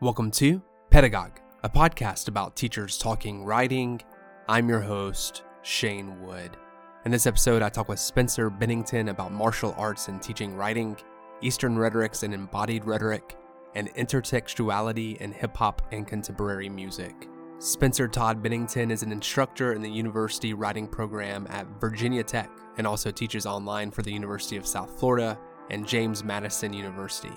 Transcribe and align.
Welcome 0.00 0.30
to 0.32 0.62
Pedagogue, 0.90 1.40
a 1.64 1.68
podcast 1.68 2.28
about 2.28 2.54
teachers 2.54 2.98
talking 2.98 3.42
writing. 3.44 4.00
I'm 4.48 4.68
your 4.68 4.78
host, 4.78 5.42
Shane 5.62 6.22
Wood. 6.22 6.56
In 7.04 7.10
this 7.10 7.26
episode, 7.26 7.62
I 7.62 7.68
talk 7.68 7.88
with 7.88 7.98
Spencer 7.98 8.48
Bennington 8.48 9.08
about 9.08 9.32
martial 9.32 9.74
arts 9.76 10.06
and 10.06 10.22
teaching 10.22 10.54
writing, 10.54 10.96
Eastern 11.42 11.76
rhetorics 11.76 12.22
and 12.22 12.32
embodied 12.32 12.84
rhetoric, 12.84 13.36
and 13.74 13.92
intertextuality 13.96 15.16
in 15.16 15.32
hip 15.32 15.56
hop 15.56 15.82
and 15.90 16.06
contemporary 16.06 16.68
music. 16.68 17.28
Spencer 17.58 18.06
Todd 18.06 18.40
Bennington 18.40 18.92
is 18.92 19.02
an 19.02 19.10
instructor 19.10 19.72
in 19.72 19.82
the 19.82 19.90
university 19.90 20.54
writing 20.54 20.86
program 20.86 21.44
at 21.50 21.66
Virginia 21.80 22.22
Tech 22.22 22.52
and 22.76 22.86
also 22.86 23.10
teaches 23.10 23.46
online 23.46 23.90
for 23.90 24.02
the 24.02 24.12
University 24.12 24.56
of 24.56 24.64
South 24.64 24.96
Florida 25.00 25.36
and 25.70 25.88
James 25.88 26.22
Madison 26.22 26.72
University. 26.72 27.34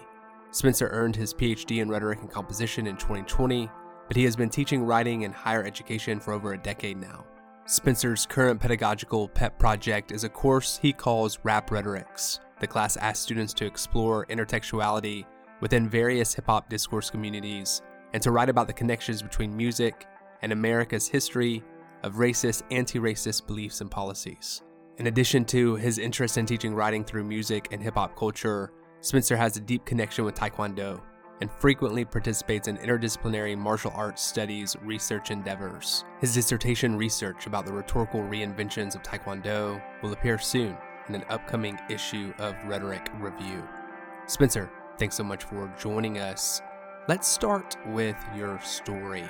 Spencer 0.52 0.90
earned 0.92 1.16
his 1.16 1.34
PhD 1.34 1.82
in 1.82 1.90
rhetoric 1.90 2.20
and 2.20 2.30
composition 2.30 2.88
in 2.88 2.98
2020, 2.98 3.70
but 4.08 4.18
he 4.18 4.26
has 4.26 4.36
been 4.36 4.50
teaching 4.50 4.84
writing 4.84 5.22
in 5.22 5.32
higher 5.32 5.64
education 5.64 6.20
for 6.20 6.34
over 6.34 6.54
a 6.54 6.58
decade 6.58 6.98
now. 6.98 7.26
Spencer's 7.66 8.26
current 8.26 8.60
pedagogical 8.60 9.30
pet 9.30 9.58
project 9.58 10.12
is 10.12 10.26
a 10.26 10.30
course 10.30 10.78
he 10.82 10.92
calls 10.92 11.40
Rap 11.44 11.72
Rhetorics. 11.72 12.42
The 12.60 12.68
class 12.68 12.98
asks 12.98 13.24
students 13.24 13.54
to 13.56 13.66
explore 13.66 14.26
intertextuality 14.26 15.26
within 15.62 15.88
various 15.88 16.34
hip 16.34 16.48
hop 16.48 16.70
discourse 16.70 17.10
communities 17.10 17.82
and 18.14 18.22
to 18.22 18.32
write 18.32 18.50
about 18.50 18.68
the 18.68 18.74
connections 18.74 19.22
between 19.22 19.56
music 19.56 20.06
and 20.42 20.52
America's 20.52 21.08
history 21.08 21.64
of 22.04 22.16
racist, 22.16 22.64
anti 22.72 23.00
racist 23.00 23.48
beliefs 23.48 23.80
and 23.80 23.90
policies. 23.90 24.64
In 24.98 25.08
addition 25.08 25.46
to 25.46 25.76
his 25.76 25.98
interest 25.98 26.38
in 26.38 26.46
teaching 26.46 26.76
writing 26.76 27.06
through 27.06 27.24
music 27.24 27.70
and 27.72 27.82
hip 27.82 27.94
hop 27.94 28.18
culture, 28.18 28.74
Spencer 29.04 29.36
has 29.36 29.58
a 29.58 29.62
deep 29.62 29.84
connection 29.84 30.26
with 30.26 30.36
Taekwondo 30.36 31.02
and 31.42 31.50
frequently 31.52 32.06
participates 32.06 32.68
in 32.68 32.78
interdisciplinary 32.78 33.58
martial 33.58 33.92
arts 33.96 34.22
studies 34.22 34.76
research 34.84 35.32
endeavors. 35.32 36.06
His 36.20 36.36
dissertation 36.36 36.96
research 36.96 37.48
about 37.48 37.66
the 37.66 37.74
rhetorical 37.74 38.22
reinventions 38.22 38.94
of 38.94 39.02
Taekwondo 39.02 39.82
will 40.04 40.14
appear 40.14 40.38
soon 40.38 40.78
in 41.10 41.16
an 41.16 41.26
upcoming 41.30 41.80
issue 41.90 42.32
of 42.38 42.54
Rhetoric 42.66 43.10
Review. 43.20 43.68
Spencer, 44.28 44.70
thanks 45.00 45.16
so 45.16 45.24
much 45.24 45.46
for 45.46 45.74
joining 45.80 46.20
us. 46.20 46.62
Let's 47.08 47.28
start 47.28 47.76
with 47.88 48.18
your 48.36 48.62
story. 48.62 49.26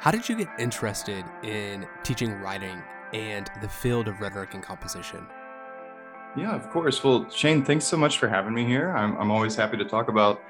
How 0.00 0.10
did 0.10 0.28
you 0.28 0.36
get 0.36 0.48
interested 0.58 1.24
in 1.44 1.86
teaching 2.02 2.32
writing 2.32 2.82
and 3.14 3.48
the 3.62 3.68
field 3.68 4.08
of 4.08 4.20
rhetoric 4.20 4.54
and 4.54 4.64
composition? 4.64 5.24
Yeah, 6.36 6.54
of 6.54 6.68
course. 6.70 7.02
Well, 7.02 7.28
Shane, 7.30 7.64
thanks 7.64 7.86
so 7.86 7.96
much 7.96 8.18
for 8.18 8.28
having 8.28 8.52
me 8.52 8.64
here. 8.64 8.90
I'm, 8.90 9.16
I'm 9.16 9.30
always 9.30 9.56
happy 9.56 9.78
to 9.78 9.84
talk 9.84 10.08
about 10.08 10.42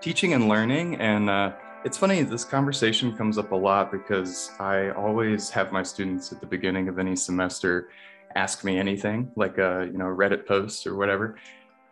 teaching 0.00 0.34
and 0.34 0.48
learning. 0.48 0.96
And 0.96 1.30
uh, 1.30 1.52
it's 1.82 1.96
funny, 1.96 2.22
this 2.22 2.44
conversation 2.44 3.16
comes 3.16 3.38
up 3.38 3.52
a 3.52 3.56
lot 3.56 3.90
because 3.90 4.50
I 4.60 4.90
always 4.90 5.48
have 5.50 5.72
my 5.72 5.82
students 5.82 6.30
at 6.30 6.40
the 6.40 6.46
beginning 6.46 6.88
of 6.88 6.98
any 6.98 7.16
semester 7.16 7.88
ask 8.34 8.64
me 8.64 8.78
anything, 8.78 9.30
like 9.36 9.58
a 9.58 9.88
you 9.90 9.98
know 9.98 10.04
Reddit 10.04 10.46
post 10.46 10.86
or 10.86 10.96
whatever, 10.96 11.36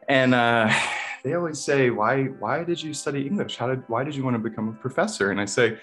and 0.09 0.35
uh, 0.35 0.73
they 1.25 1.35
always 1.35 1.61
say, 1.61 1.91
"Why 1.91 2.25
why 2.25 2.65
did 2.65 2.83
you 2.83 2.95
study 2.95 3.27
English? 3.27 3.57
How 3.57 3.69
did 3.69 3.83
why 3.89 4.05
did 4.05 4.15
you 4.15 4.25
want 4.25 4.35
to 4.35 4.39
become 4.39 4.69
a 4.69 4.73
professor?" 4.73 5.31
And 5.31 5.41
I 5.41 5.47
say, 5.47 5.79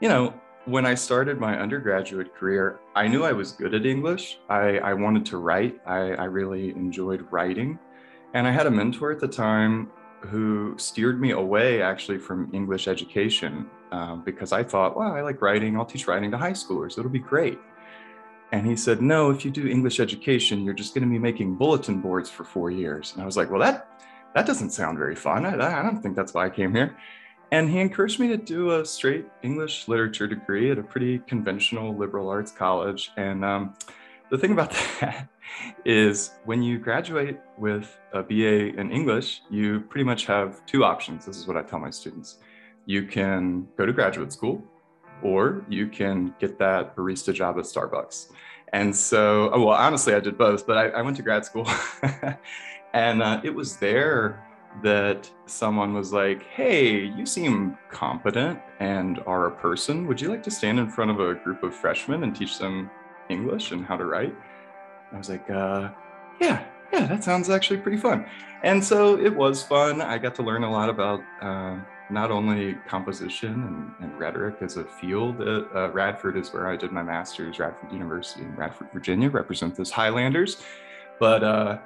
you 0.00 0.08
know, 0.08 0.34
when 0.66 0.84
I 0.86 0.94
started 0.94 1.38
my 1.38 1.58
undergraduate 1.58 2.34
career, 2.34 2.80
I 2.94 3.08
knew 3.08 3.24
I 3.24 3.32
was 3.32 3.52
good 3.52 3.74
at 3.74 3.86
English. 3.86 4.38
I, 4.48 4.78
I 4.78 4.94
wanted 4.94 5.24
to 5.26 5.38
write. 5.38 5.80
I, 5.86 6.12
I 6.12 6.24
really 6.24 6.70
enjoyed 6.70 7.26
writing. 7.30 7.78
And 8.34 8.46
I 8.46 8.50
had 8.50 8.66
a 8.66 8.70
mentor 8.70 9.10
at 9.10 9.20
the 9.20 9.28
time 9.28 9.90
who 10.20 10.74
steered 10.76 11.20
me 11.20 11.30
away 11.30 11.82
actually 11.82 12.18
from 12.18 12.50
English 12.52 12.88
education 12.88 13.66
um, 13.90 14.22
because 14.24 14.52
I 14.52 14.62
thought, 14.62 14.96
well, 14.96 15.12
I 15.12 15.22
like 15.22 15.40
writing. 15.40 15.76
I'll 15.76 15.86
teach 15.86 16.06
writing 16.06 16.30
to 16.30 16.38
high 16.38 16.52
schoolers. 16.52 16.98
It'll 16.98 17.10
be 17.10 17.18
great. 17.18 17.58
And 18.52 18.66
he 18.66 18.76
said, 18.76 19.00
no, 19.00 19.30
if 19.30 19.44
you 19.44 19.50
do 19.50 19.66
English 19.66 19.98
education, 19.98 20.64
you're 20.64 20.74
just 20.74 20.94
going 20.94 21.04
to 21.04 21.10
be 21.10 21.18
making 21.18 21.54
bulletin 21.54 22.00
boards 22.00 22.28
for 22.28 22.44
four 22.44 22.70
years. 22.70 23.12
And 23.14 23.22
I 23.22 23.26
was 23.26 23.36
like, 23.36 23.50
well, 23.50 23.60
that 23.60 23.88
that 24.34 24.46
doesn't 24.46 24.70
sound 24.70 24.98
very 24.98 25.16
fun. 25.16 25.44
I, 25.44 25.54
I 25.54 25.82
don't 25.82 26.00
think 26.00 26.14
that's 26.16 26.34
why 26.34 26.46
I 26.46 26.50
came 26.50 26.74
here. 26.74 26.96
And 27.52 27.68
he 27.68 27.80
encouraged 27.80 28.20
me 28.20 28.28
to 28.28 28.36
do 28.36 28.78
a 28.78 28.84
straight 28.86 29.26
English 29.42 29.88
literature 29.88 30.28
degree 30.28 30.70
at 30.70 30.78
a 30.78 30.82
pretty 30.82 31.18
conventional 31.20 31.96
liberal 31.96 32.28
arts 32.28 32.52
college. 32.52 33.10
And 33.16 33.44
um, 33.44 33.74
the 34.30 34.38
thing 34.38 34.52
about 34.52 34.70
that 35.00 35.28
is 35.84 36.30
when 36.44 36.62
you 36.62 36.78
graduate 36.78 37.40
with 37.58 37.98
a 38.12 38.22
BA 38.22 38.78
in 38.78 38.92
English, 38.92 39.42
you 39.50 39.80
pretty 39.80 40.04
much 40.04 40.26
have 40.26 40.64
two 40.66 40.84
options. 40.84 41.26
This 41.26 41.36
is 41.36 41.48
what 41.48 41.56
I 41.56 41.62
tell 41.62 41.80
my 41.80 41.90
students. 41.90 42.38
You 42.86 43.04
can 43.04 43.66
go 43.76 43.84
to 43.84 43.92
graduate 43.92 44.32
school, 44.32 44.64
or 45.22 45.64
you 45.68 45.88
can 45.88 46.34
get 46.38 46.58
that 46.58 46.96
barista 46.96 47.34
job 47.34 47.58
at 47.58 47.64
Starbucks. 47.64 48.30
And 48.72 48.94
so, 48.94 49.50
oh, 49.52 49.66
well, 49.66 49.76
honestly, 49.76 50.14
I 50.14 50.20
did 50.20 50.38
both, 50.38 50.66
but 50.66 50.78
I, 50.78 50.88
I 50.90 51.02
went 51.02 51.16
to 51.16 51.22
grad 51.22 51.44
school. 51.44 51.68
and 52.92 53.22
uh, 53.22 53.40
it 53.42 53.50
was 53.50 53.76
there 53.76 54.44
that 54.82 55.30
someone 55.46 55.94
was 55.94 56.12
like, 56.12 56.44
Hey, 56.44 57.04
you 57.04 57.26
seem 57.26 57.76
competent 57.90 58.60
and 58.78 59.20
are 59.26 59.46
a 59.46 59.50
person. 59.50 60.06
Would 60.06 60.20
you 60.20 60.28
like 60.28 60.42
to 60.44 60.50
stand 60.50 60.78
in 60.78 60.88
front 60.88 61.10
of 61.10 61.20
a 61.20 61.34
group 61.34 61.62
of 61.62 61.74
freshmen 61.74 62.22
and 62.22 62.34
teach 62.34 62.58
them 62.58 62.90
English 63.28 63.72
and 63.72 63.84
how 63.84 63.96
to 63.96 64.04
write? 64.04 64.34
I 65.12 65.18
was 65.18 65.28
like, 65.28 65.48
uh, 65.50 65.90
Yeah, 66.40 66.64
yeah, 66.92 67.06
that 67.06 67.24
sounds 67.24 67.50
actually 67.50 67.78
pretty 67.78 67.98
fun. 67.98 68.26
And 68.62 68.82
so 68.82 69.18
it 69.18 69.34
was 69.34 69.62
fun. 69.62 70.00
I 70.00 70.18
got 70.18 70.34
to 70.36 70.42
learn 70.42 70.64
a 70.64 70.70
lot 70.70 70.88
about 70.88 71.20
uh, 71.40 71.78
not 72.10 72.30
only 72.30 72.74
composition 72.86 73.94
and, 74.00 74.10
and, 74.10 74.18
rhetoric 74.18 74.56
as 74.60 74.76
a 74.76 74.84
field. 74.84 75.40
Uh, 75.40 75.90
Radford 75.92 76.36
is 76.36 76.52
where 76.52 76.68
I 76.68 76.76
did 76.76 76.92
my 76.92 77.02
master's, 77.02 77.58
Radford 77.58 77.92
University 77.92 78.42
in 78.42 78.54
Radford, 78.56 78.88
Virginia, 78.92 79.30
represent 79.30 79.76
those 79.76 79.90
Highlanders. 79.90 80.62
But 81.18 81.44
uh, 81.44 81.78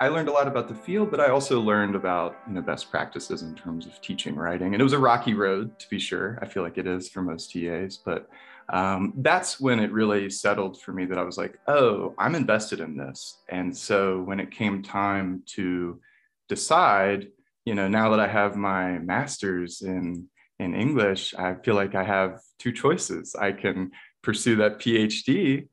I 0.00 0.08
learned 0.08 0.28
a 0.28 0.32
lot 0.32 0.46
about 0.46 0.68
the 0.68 0.74
field, 0.74 1.10
but 1.10 1.20
I 1.20 1.30
also 1.30 1.60
learned 1.60 1.96
about 1.96 2.36
you 2.46 2.54
know 2.54 2.62
best 2.62 2.90
practices 2.90 3.42
in 3.42 3.54
terms 3.54 3.86
of 3.86 4.00
teaching 4.00 4.36
writing. 4.36 4.74
And 4.74 4.80
it 4.80 4.84
was 4.84 4.92
a 4.92 4.98
rocky 4.98 5.34
road, 5.34 5.78
to 5.78 5.88
be 5.88 5.98
sure. 5.98 6.38
I 6.40 6.46
feel 6.46 6.62
like 6.62 6.78
it 6.78 6.86
is 6.86 7.08
for 7.08 7.22
most 7.22 7.52
TAs, 7.52 7.96
but 7.96 8.28
um, 8.70 9.14
that's 9.16 9.58
when 9.58 9.80
it 9.80 9.92
really 9.92 10.30
settled 10.30 10.80
for 10.80 10.92
me 10.92 11.06
that 11.06 11.18
I 11.18 11.22
was 11.22 11.38
like, 11.38 11.58
oh, 11.66 12.14
I'm 12.18 12.34
invested 12.34 12.80
in 12.80 12.96
this. 12.96 13.38
And 13.48 13.76
so 13.76 14.20
when 14.22 14.40
it 14.40 14.50
came 14.50 14.82
time 14.82 15.42
to 15.54 16.00
decide, 16.48 17.28
you 17.64 17.74
know, 17.74 17.88
now 17.88 18.10
that 18.10 18.20
I 18.20 18.28
have 18.28 18.56
my 18.56 18.98
master's 18.98 19.82
in 19.82 20.28
in 20.58 20.74
English, 20.74 21.34
I 21.34 21.54
feel 21.54 21.74
like 21.74 21.94
I 21.94 22.04
have 22.04 22.40
two 22.58 22.72
choices. 22.72 23.34
I 23.34 23.52
can 23.52 23.92
pursue 24.22 24.56
that 24.56 24.78
PhD 24.78 25.68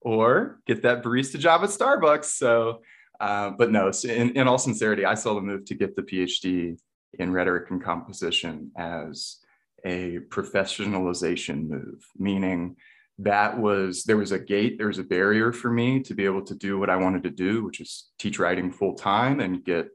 or 0.00 0.60
get 0.66 0.82
that 0.82 1.02
barista 1.02 1.38
job 1.38 1.62
at 1.62 1.68
Starbucks. 1.70 2.24
So 2.24 2.80
uh, 3.20 3.50
but 3.50 3.70
no, 3.70 3.90
in, 4.04 4.30
in 4.30 4.48
all 4.48 4.58
sincerity, 4.58 5.04
I 5.04 5.14
saw 5.14 5.34
the 5.34 5.40
move 5.40 5.64
to 5.66 5.74
get 5.74 5.94
the 5.94 6.02
PhD 6.02 6.78
in 7.18 7.32
rhetoric 7.32 7.70
and 7.70 7.82
composition 7.82 8.70
as 8.76 9.38
a 9.84 10.18
professionalization 10.28 11.68
move, 11.68 12.06
meaning 12.18 12.76
that 13.18 13.58
was 13.58 14.04
there 14.04 14.16
was 14.16 14.32
a 14.32 14.38
gate, 14.38 14.78
there 14.78 14.86
was 14.86 14.98
a 14.98 15.04
barrier 15.04 15.52
for 15.52 15.70
me 15.70 16.00
to 16.00 16.14
be 16.14 16.24
able 16.24 16.42
to 16.42 16.54
do 16.54 16.78
what 16.78 16.88
I 16.88 16.96
wanted 16.96 17.22
to 17.24 17.30
do, 17.30 17.62
which 17.64 17.80
is 17.80 18.10
teach 18.18 18.38
writing 18.38 18.72
full 18.72 18.94
time 18.94 19.40
and 19.40 19.64
get 19.64 19.88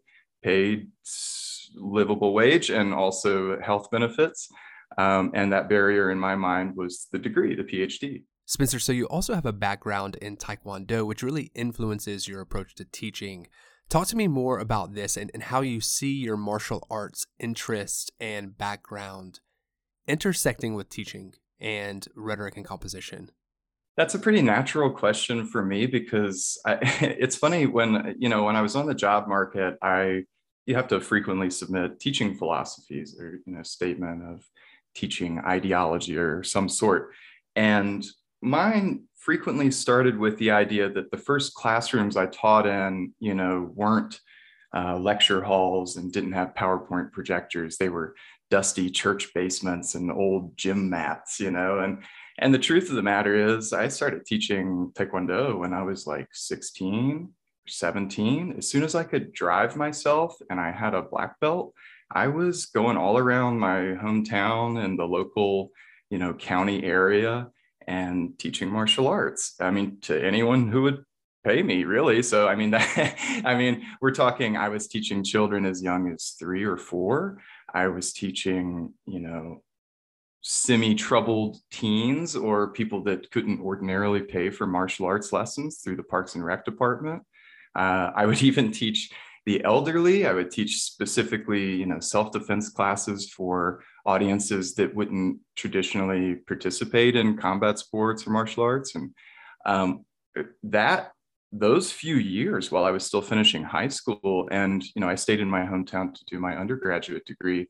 paid 0.43 0.89
livable 1.75 2.33
wage 2.33 2.69
and 2.69 2.93
also 2.93 3.59
health 3.59 3.89
benefits. 3.89 4.47
Um, 4.97 5.31
and 5.33 5.51
that 5.51 5.67
barrier 5.67 6.11
in 6.11 6.19
my 6.19 6.35
mind 6.35 6.75
was 6.75 7.07
the 7.11 7.19
degree, 7.19 7.55
the 7.55 7.63
PhD. 7.63 8.23
Spencer, 8.47 8.79
so 8.79 8.91
you 8.91 9.07
also 9.07 9.33
have 9.33 9.45
a 9.45 9.53
background 9.53 10.17
in 10.17 10.37
Taekwondo, 10.37 11.05
which 11.05 11.23
really 11.23 11.51
influences 11.55 12.27
your 12.27 12.41
approach 12.41 12.75
to 12.75 12.85
teaching. 12.85 13.47
Talk 13.89 14.07
to 14.09 14.15
me 14.15 14.27
more 14.27 14.59
about 14.59 14.93
this 14.93 15.17
and, 15.17 15.31
and 15.33 15.43
how 15.43 15.61
you 15.61 15.81
see 15.81 16.13
your 16.13 16.37
martial 16.37 16.85
arts 16.89 17.25
interest 17.39 18.11
and 18.19 18.55
background 18.55 19.39
intersecting 20.07 20.75
with 20.75 20.89
teaching 20.89 21.33
and 21.59 22.07
rhetoric 22.15 22.55
and 22.55 22.65
composition. 22.65 23.31
That's 23.97 24.13
a 24.13 24.19
pretty 24.19 24.43
natural 24.43 24.91
question 24.91 25.47
for 25.47 25.63
me 25.63 25.87
because 25.87 26.59
I, 26.65 26.77
it's 27.01 27.35
funny 27.35 27.65
when 27.65 28.15
you 28.19 28.29
know 28.29 28.43
when 28.43 28.55
I 28.55 28.61
was 28.61 28.75
on 28.75 28.85
the 28.85 28.93
job 28.93 29.27
market, 29.27 29.75
I 29.81 30.23
you 30.67 30.75
have 30.75 30.87
to 30.89 30.99
frequently 30.99 31.49
submit 31.49 31.99
teaching 31.99 32.35
philosophies 32.35 33.15
or 33.19 33.39
you 33.45 33.55
know 33.55 33.63
statement 33.63 34.23
of 34.23 34.43
teaching 34.93 35.39
ideology 35.39 36.17
or 36.17 36.43
some 36.43 36.69
sort, 36.69 37.11
and 37.55 38.05
mine 38.45 39.05
frequently 39.15 39.71
started 39.71 40.17
with 40.17 40.37
the 40.37 40.51
idea 40.51 40.87
that 40.87 41.09
the 41.09 41.17
first 41.17 41.55
classrooms 41.55 42.15
I 42.15 42.27
taught 42.27 42.67
in, 42.67 43.13
you 43.19 43.33
know, 43.33 43.71
weren't 43.73 44.19
uh, 44.75 44.97
lecture 44.97 45.41
halls 45.41 45.97
and 45.97 46.11
didn't 46.11 46.33
have 46.33 46.53
PowerPoint 46.53 47.11
projectors. 47.11 47.77
They 47.77 47.89
were 47.89 48.15
dusty 48.51 48.89
church 48.89 49.33
basements 49.33 49.95
and 49.95 50.11
old 50.11 50.55
gym 50.57 50.89
mats, 50.89 51.39
you 51.39 51.49
know. 51.49 51.79
And 51.79 52.03
and 52.37 52.53
the 52.53 52.59
truth 52.59 52.89
of 52.89 52.95
the 52.95 53.01
matter 53.01 53.33
is, 53.57 53.73
I 53.73 53.87
started 53.87 54.25
teaching 54.25 54.91
Taekwondo 54.93 55.57
when 55.57 55.73
I 55.73 55.83
was 55.83 56.05
like 56.05 56.27
16, 56.33 57.29
17. 57.67 58.55
As 58.57 58.69
soon 58.69 58.83
as 58.83 58.93
I 58.93 59.03
could 59.03 59.31
drive 59.31 59.77
myself 59.77 60.35
and 60.49 60.59
I 60.59 60.71
had 60.71 60.93
a 60.93 61.01
black 61.01 61.39
belt, 61.39 61.73
I 62.11 62.27
was 62.27 62.65
going 62.67 62.97
all 62.97 63.17
around 63.17 63.57
my 63.57 63.77
hometown 64.03 64.83
and 64.83 64.99
the 64.99 65.05
local, 65.05 65.71
you 66.09 66.17
know, 66.17 66.33
county 66.33 66.83
area 66.83 67.47
and 67.87 68.37
teaching 68.39 68.69
martial 68.69 69.07
arts. 69.07 69.55
I 69.59 69.71
mean, 69.71 69.97
to 70.01 70.23
anyone 70.23 70.69
who 70.69 70.83
would 70.83 71.05
pay 71.45 71.61
me 71.61 71.83
really. 71.83 72.21
So 72.23 72.47
i 72.47 72.55
mean 72.55 72.71
that, 72.75 73.15
i 73.45 73.55
mean 73.55 73.85
we're 74.01 74.11
talking 74.11 74.57
i 74.57 74.67
was 74.67 74.87
teaching 74.87 75.23
children 75.23 75.65
as 75.65 75.81
young 75.81 76.11
as 76.11 76.35
three 76.37 76.63
or 76.65 76.75
four. 76.75 77.37
I 77.73 77.87
was 77.87 78.11
teaching 78.11 78.93
you 79.05 79.19
know 79.19 79.61
semi-troubled 80.41 81.57
teens 81.71 82.35
or 82.35 82.71
people 82.71 83.01
that 83.03 83.31
couldn't 83.31 83.61
ordinarily 83.61 84.21
pay 84.21 84.49
for 84.49 84.67
martial 84.67 85.05
arts 85.05 85.33
lessons 85.33 85.79
through 85.79 85.95
the 85.95 86.03
parks 86.03 86.35
and 86.35 86.43
rec 86.43 86.65
department. 86.65 87.23
Uh, 87.75 88.11
i 88.15 88.25
would 88.25 88.41
even 88.49 88.71
teach 88.71 89.11
the 89.45 89.63
elderly. 89.63 90.25
I 90.25 90.33
would 90.33 90.49
teach 90.49 90.81
specifically 90.81 91.75
you 91.75 91.85
know 91.85 91.99
self-defense 91.99 92.69
classes 92.69 93.29
for 93.29 93.83
audiences 94.05 94.75
that 94.75 94.93
wouldn't 94.93 95.39
traditionally 95.55 96.35
participate 96.35 97.15
in 97.15 97.37
combat 97.37 97.79
sports 97.79 98.25
or 98.25 98.29
martial 98.31 98.63
arts 98.63 98.95
and 98.95 99.11
um, 99.65 100.05
that 100.63 101.11
those 101.51 101.91
few 101.91 102.15
years 102.15 102.71
while 102.71 102.83
I 102.83 102.91
was 102.91 103.05
still 103.05 103.21
finishing 103.21 103.63
high 103.63 103.87
school, 103.87 104.47
and 104.51 104.83
you 104.93 104.99
know, 104.99 105.09
I 105.09 105.15
stayed 105.15 105.39
in 105.39 105.49
my 105.49 105.61
hometown 105.61 106.13
to 106.13 106.25
do 106.25 106.39
my 106.39 106.55
undergraduate 106.55 107.25
degree. 107.25 107.67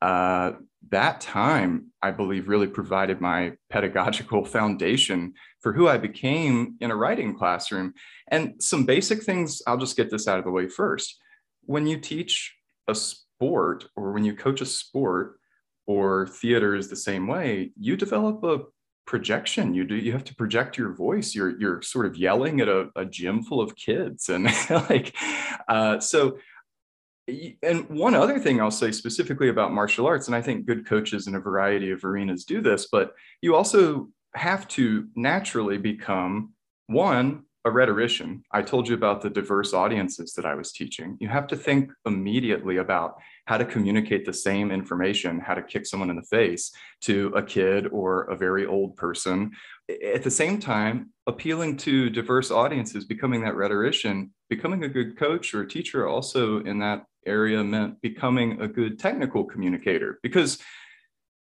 Uh, 0.00 0.52
that 0.90 1.20
time, 1.20 1.86
I 2.00 2.12
believe, 2.12 2.48
really 2.48 2.68
provided 2.68 3.20
my 3.20 3.54
pedagogical 3.70 4.44
foundation 4.56 5.34
for 5.60 5.72
who 5.72 5.88
I 5.88 5.98
became 5.98 6.76
in 6.80 6.92
a 6.92 6.96
writing 6.96 7.36
classroom. 7.36 7.94
And 8.28 8.62
some 8.62 8.84
basic 8.84 9.24
things, 9.24 9.60
I'll 9.66 9.76
just 9.76 9.96
get 9.96 10.10
this 10.10 10.28
out 10.28 10.38
of 10.38 10.44
the 10.44 10.52
way 10.52 10.68
first. 10.68 11.16
When 11.62 11.86
you 11.86 11.98
teach 11.98 12.54
a 12.86 12.94
sport 12.94 13.86
or 13.96 14.12
when 14.12 14.24
you 14.24 14.36
coach 14.36 14.60
a 14.60 14.66
sport, 14.66 15.40
or 15.88 16.28
theater 16.28 16.76
is 16.76 16.88
the 16.88 16.96
same 16.96 17.26
way, 17.26 17.72
you 17.80 17.96
develop 17.96 18.44
a 18.44 18.60
projection. 19.06 19.74
You 19.74 19.84
do 19.84 19.96
you 19.96 20.12
have 20.12 20.24
to 20.24 20.34
project 20.36 20.76
your 20.76 20.92
voice. 20.92 21.34
You're 21.34 21.58
you're 21.58 21.82
sort 21.82 22.04
of 22.06 22.16
yelling 22.16 22.60
at 22.60 22.68
a, 22.68 22.90
a 22.94 23.06
gym 23.06 23.42
full 23.42 23.60
of 23.60 23.74
kids 23.74 24.28
and 24.28 24.44
like 24.70 25.16
uh, 25.66 25.98
so 25.98 26.38
and 27.62 27.88
one 27.90 28.14
other 28.14 28.38
thing 28.38 28.58
i'll 28.58 28.70
say 28.70 28.90
specifically 28.90 29.50
about 29.50 29.70
martial 29.70 30.06
arts 30.06 30.28
and 30.28 30.34
i 30.34 30.40
think 30.40 30.64
good 30.64 30.86
coaches 30.86 31.26
in 31.26 31.34
a 31.34 31.40
variety 31.40 31.90
of 31.90 32.02
arenas 32.02 32.46
do 32.46 32.62
this 32.62 32.88
but 32.90 33.12
you 33.42 33.54
also 33.54 34.08
have 34.34 34.66
to 34.66 35.06
naturally 35.14 35.76
become 35.76 36.54
one 36.86 37.44
a 37.68 37.70
rhetorician. 37.70 38.42
I 38.50 38.62
told 38.62 38.88
you 38.88 38.94
about 38.94 39.20
the 39.20 39.30
diverse 39.30 39.72
audiences 39.72 40.32
that 40.32 40.46
I 40.46 40.54
was 40.54 40.72
teaching. 40.72 41.16
You 41.20 41.28
have 41.28 41.46
to 41.48 41.56
think 41.56 41.90
immediately 42.06 42.78
about 42.78 43.18
how 43.44 43.58
to 43.58 43.64
communicate 43.64 44.24
the 44.24 44.32
same 44.32 44.70
information, 44.70 45.38
how 45.38 45.54
to 45.54 45.62
kick 45.62 45.86
someone 45.86 46.10
in 46.10 46.16
the 46.16 46.22
face 46.22 46.72
to 47.02 47.32
a 47.36 47.42
kid 47.42 47.86
or 47.92 48.22
a 48.24 48.36
very 48.36 48.66
old 48.66 48.96
person. 48.96 49.52
At 50.14 50.22
the 50.22 50.30
same 50.30 50.58
time, 50.58 51.10
appealing 51.26 51.76
to 51.78 52.10
diverse 52.10 52.50
audiences, 52.50 53.04
becoming 53.04 53.42
that 53.42 53.54
rhetorician, 53.54 54.32
becoming 54.48 54.84
a 54.84 54.88
good 54.88 55.18
coach 55.18 55.54
or 55.54 55.64
teacher 55.64 56.08
also 56.08 56.60
in 56.60 56.78
that 56.80 57.04
area 57.26 57.62
meant 57.62 58.00
becoming 58.00 58.60
a 58.62 58.68
good 58.68 58.98
technical 58.98 59.44
communicator 59.44 60.18
because 60.22 60.58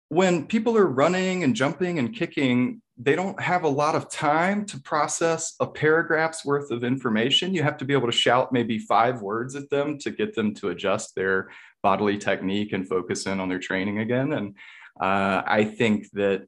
when 0.10 0.46
people 0.48 0.78
are 0.78 0.88
running 0.88 1.44
and 1.44 1.56
jumping 1.56 2.00
and 2.00 2.16
kicking, 2.16 2.82
they 2.98 3.16
don't 3.16 3.40
have 3.40 3.64
a 3.64 3.70
lot 3.70 3.94
of 3.94 4.10
time 4.10 4.66
to 4.66 4.80
process 4.82 5.54
a 5.60 5.68
paragraph's 5.68 6.46
worth 6.46 6.72
of 6.72 6.84
information. 6.84 7.54
You 7.54 7.64
have 7.64 7.78
to 7.78 7.86
be 7.86 7.94
able 7.94 8.08
to 8.08 8.14
shout 8.14 8.52
maybe 8.52 8.80
five 8.80 9.22
words 9.22 9.56
at 9.56 9.70
them 9.70 10.00
to 10.00 10.12
get 10.12 10.34
them 10.34 10.54
to 10.56 10.70
adjust 10.70 11.14
their 11.14 11.50
bodily 11.84 12.18
technique 12.18 12.74
and 12.74 12.88
focus 12.88 13.28
in 13.28 13.40
on 13.40 13.50
their 13.50 13.60
training 13.60 14.00
again. 14.00 14.34
And 14.34 14.56
uh, 15.00 15.44
I 15.46 15.66
think 15.66 16.10
that 16.14 16.48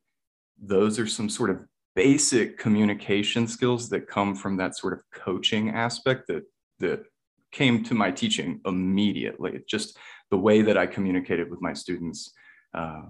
those 0.61 0.97
are 0.97 1.07
some 1.07 1.29
sort 1.29 1.51
of 1.51 1.59
basic 1.95 2.57
communication 2.57 3.47
skills 3.47 3.89
that 3.89 4.07
come 4.07 4.35
from 4.35 4.57
that 4.57 4.77
sort 4.77 4.93
of 4.93 5.03
coaching 5.13 5.69
aspect 5.69 6.27
that 6.27 6.43
that 6.79 7.03
came 7.51 7.83
to 7.83 7.93
my 7.93 8.09
teaching 8.09 8.61
immediately. 8.65 9.59
Just 9.67 9.97
the 10.31 10.37
way 10.37 10.61
that 10.61 10.77
I 10.77 10.85
communicated 10.85 11.49
with 11.49 11.61
my 11.61 11.73
students 11.73 12.31
uh, 12.73 13.01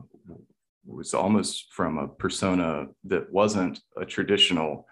was 0.85 1.13
almost 1.13 1.67
from 1.71 1.97
a 1.97 2.07
persona 2.07 2.85
that 3.03 3.31
wasn't 3.31 3.79
a 4.00 4.06
traditional 4.06 4.85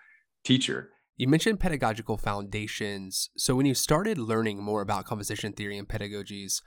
teacher. 0.43 0.91
You 1.15 1.27
mentioned 1.27 1.59
pedagogical 1.59 2.17
foundations. 2.17 3.29
So, 3.37 3.55
when 3.55 3.65
you 3.65 3.73
started 3.73 4.17
learning 4.17 4.61
more 4.61 4.81
about 4.81 5.05
composition 5.05 5.53
theory 5.53 5.77
and 5.77 5.87
pedagogies, 5.87 6.61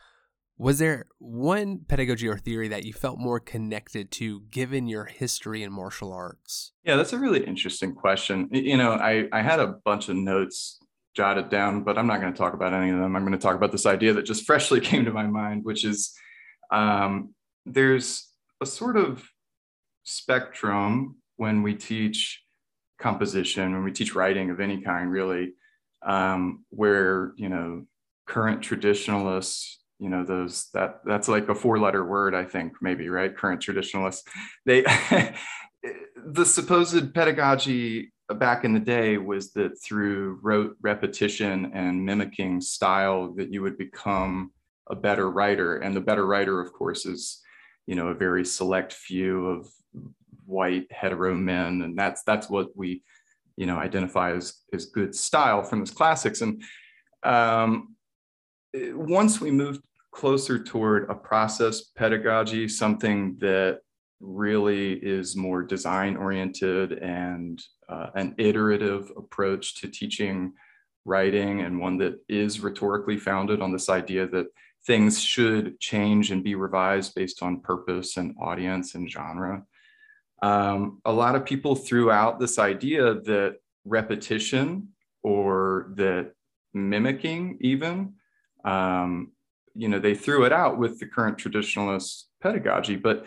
was 0.59 0.79
there 0.79 1.07
one 1.19 1.81
pedagogy 1.89 2.29
or 2.29 2.37
theory 2.37 2.69
that 2.69 2.85
you 2.85 2.93
felt 2.93 3.19
more 3.19 3.41
connected 3.41 4.11
to 4.13 4.43
given 4.51 4.89
your 4.89 5.07
history 5.07 5.63
in 5.63 5.73
martial 5.73 6.13
arts? 6.13 6.73
Yeah, 6.85 6.97
that's 6.97 7.15
a 7.15 7.19
really 7.19 7.45
interesting 7.45 7.95
question. 7.95 8.49
You 8.53 8.77
know, 8.77 8.93
I, 8.93 9.27
I 9.33 9.41
had 9.41 9.61
a 9.61 9.77
bunch 9.87 10.11
of 10.11 10.17
notes 10.17 10.79
jotted 11.17 11.49
down, 11.49 11.83
but 11.83 11.97
I'm 11.97 12.07
not 12.07 12.21
going 12.21 12.33
to 12.33 12.39
talk 12.39 12.53
about 12.53 12.75
any 12.75 12.91
of 12.91 12.99
them. 12.99 13.17
I'm 13.17 13.25
going 13.25 13.33
to 13.33 13.39
talk 13.39 13.57
about 13.57 13.73
this 13.73 13.87
idea 13.87 14.13
that 14.13 14.27
just 14.27 14.45
freshly 14.47 14.81
came 14.81 15.05
to 15.07 15.13
my 15.13 15.27
mind, 15.27 15.65
which 15.65 15.85
is 15.85 16.13
um, 16.71 17.35
there's 17.73 18.29
a 18.61 18.67
sort 18.67 18.97
of 18.97 19.25
spectrum 20.03 21.17
when 21.37 21.63
we 21.63 21.75
teach 21.75 22.43
composition, 22.99 23.73
when 23.73 23.85
we 23.85 23.93
teach 23.93 24.15
writing 24.15 24.51
of 24.51 24.61
any 24.61 24.83
kind, 24.83 25.11
really, 25.11 25.55
um, 26.03 26.65
where 26.71 27.33
you 27.37 27.49
know 27.49 27.85
current 28.27 28.63
traditionalists, 28.63 29.81
you 29.99 30.09
know 30.09 30.25
those 30.25 30.69
that 30.75 31.01
that's 31.05 31.29
like 31.29 31.49
a 31.49 31.55
four-letter 31.55 32.05
word, 32.05 32.35
I 32.35 32.45
think 32.45 32.75
maybe 32.81 33.09
right. 33.09 33.37
Current 33.37 33.61
traditionalists, 33.61 34.25
they 34.67 34.83
the 36.17 36.45
supposed 36.45 37.15
pedagogy 37.15 38.13
back 38.35 38.65
in 38.65 38.73
the 38.73 38.81
day 38.81 39.19
was 39.19 39.53
that 39.53 39.73
through 39.83 40.39
rote 40.43 40.77
repetition 40.83 41.73
and 41.75 42.05
mimicking 42.05 42.61
style 42.61 43.35
that 43.35 43.53
you 43.53 43.63
would 43.63 43.77
become 43.77 44.53
a 44.89 44.95
better 44.95 45.31
writer 45.31 45.79
and 45.79 45.97
the 45.97 46.01
better 46.01 46.27
writer 46.27 46.61
of 46.61 46.73
course 46.73 47.07
is 47.07 47.43
you 47.91 47.97
know 47.97 48.09
a 48.09 48.15
very 48.15 48.45
select 48.45 48.93
few 48.93 49.49
of 49.49 49.69
white 50.47 50.87
hetero 50.93 51.35
men 51.35 51.83
and 51.83 51.99
that's 51.99 52.23
that's 52.23 52.49
what 52.49 52.69
we 52.77 53.03
you 53.57 53.67
know 53.67 53.77
identify 53.77 54.33
as 54.33 54.63
as 54.73 54.87
good 54.87 55.13
style 55.13 55.65
from 55.65 55.81
his 55.81 55.91
classics. 55.91 56.41
And 56.41 56.63
um, 57.25 57.97
once 58.75 59.41
we 59.41 59.51
moved 59.51 59.83
closer 60.13 60.63
toward 60.63 61.11
a 61.11 61.15
process 61.15 61.83
pedagogy 61.97 62.69
something 62.69 63.37
that 63.41 63.81
really 64.21 64.93
is 64.95 65.35
more 65.37 65.63
design 65.63 66.17
oriented 66.17 66.93
and 66.93 67.61
uh, 67.89 68.11
an 68.15 68.37
iterative 68.39 69.11
approach 69.17 69.75
to 69.81 69.89
teaching 69.89 70.53
writing 71.05 71.63
and 71.63 71.81
one 71.81 71.97
that 71.99 72.15
is 72.29 72.61
rhetorically 72.61 73.17
founded 73.17 73.61
on 73.61 73.73
this 73.73 73.89
idea 73.89 74.29
that 74.29 74.47
things 74.87 75.23
should 75.23 75.79
change 75.79 76.31
and 76.31 76.43
be 76.43 76.55
revised 76.55 77.15
based 77.15 77.43
on 77.43 77.61
purpose 77.61 78.17
and 78.17 78.35
audience 78.41 78.95
and 78.95 79.11
genre. 79.11 79.65
Um, 80.43 81.01
a 81.05 81.13
lot 81.13 81.35
of 81.35 81.45
people 81.45 81.75
threw 81.75 82.11
out 82.11 82.41
this 82.41 82.59
idea 82.59 83.15
that 83.15 83.57
repetition 83.85 84.89
or 85.23 85.93
that 85.97 86.33
mimicking, 86.73 87.59
even, 87.61 88.15
um, 88.65 89.33
you 89.75 89.89
know, 89.89 89.99
they 89.99 90.15
threw 90.15 90.45
it 90.45 90.53
out 90.53 90.79
with 90.79 90.99
the 90.99 91.07
current 91.07 91.37
traditionalist 91.37 92.25
pedagogy. 92.43 92.97
But 92.97 93.27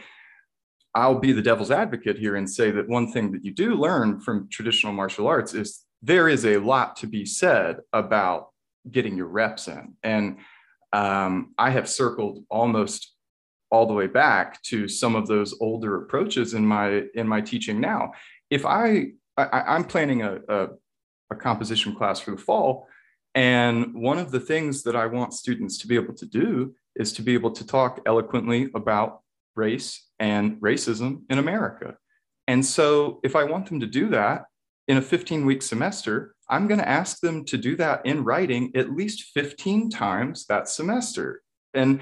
I'll 0.95 1.19
be 1.19 1.31
the 1.31 1.41
devil's 1.41 1.71
advocate 1.71 2.17
here 2.17 2.35
and 2.35 2.49
say 2.49 2.71
that 2.71 2.87
one 2.87 3.11
thing 3.11 3.31
that 3.31 3.43
you 3.43 3.51
do 3.51 3.75
learn 3.75 4.19
from 4.19 4.47
traditional 4.49 4.93
martial 4.93 5.27
arts 5.27 5.53
is 5.53 5.85
there 6.01 6.27
is 6.27 6.45
a 6.45 6.57
lot 6.57 6.95
to 6.97 7.07
be 7.07 7.25
said 7.25 7.77
about 7.93 8.49
getting 8.91 9.15
your 9.17 9.27
reps 9.27 9.67
in. 9.67 9.93
And 10.03 10.37
um, 10.93 11.53
I 11.57 11.71
have 11.71 11.89
circled 11.89 12.45
almost 12.49 13.13
all 13.71 13.87
the 13.87 13.93
way 13.93 14.05
back 14.05 14.61
to 14.61 14.87
some 14.87 15.15
of 15.15 15.27
those 15.27 15.55
older 15.59 15.97
approaches 15.97 16.53
in 16.53 16.65
my 16.65 17.03
in 17.15 17.27
my 17.27 17.41
teaching 17.41 17.81
now. 17.81 18.11
If 18.51 18.65
I, 18.65 19.07
I 19.35 19.75
am 19.75 19.85
planning 19.85 20.21
a, 20.21 20.39
a, 20.47 20.67
a 21.31 21.35
composition 21.35 21.95
class 21.95 22.19
for 22.19 22.31
the 22.31 22.37
fall, 22.37 22.87
and 23.33 23.95
one 23.95 24.19
of 24.19 24.29
the 24.29 24.39
things 24.39 24.83
that 24.83 24.95
I 24.95 25.07
want 25.07 25.33
students 25.33 25.79
to 25.79 25.87
be 25.87 25.95
able 25.95 26.13
to 26.13 26.27
do 26.27 26.75
is 26.95 27.11
to 27.13 27.23
be 27.23 27.33
able 27.33 27.49
to 27.49 27.65
talk 27.65 27.99
eloquently 28.05 28.69
about 28.75 29.21
race 29.55 30.07
and 30.19 30.61
racism 30.61 31.23
in 31.31 31.39
America. 31.39 31.97
And 32.47 32.63
so, 32.63 33.19
if 33.23 33.35
I 33.35 33.43
want 33.43 33.65
them 33.65 33.79
to 33.79 33.87
do 33.87 34.09
that 34.09 34.45
in 34.87 34.97
a 34.97 35.01
15 35.01 35.47
week 35.47 35.63
semester, 35.63 36.35
I'm 36.53 36.67
going 36.67 36.79
to 36.79 36.87
ask 36.87 37.19
them 37.19 37.45
to 37.45 37.57
do 37.57 37.75
that 37.77 38.05
in 38.05 38.23
writing 38.23 38.71
at 38.75 38.91
least 38.91 39.31
15 39.33 39.89
times 39.89 40.45
that 40.45 40.69
semester. 40.69 41.41
And 41.73 41.99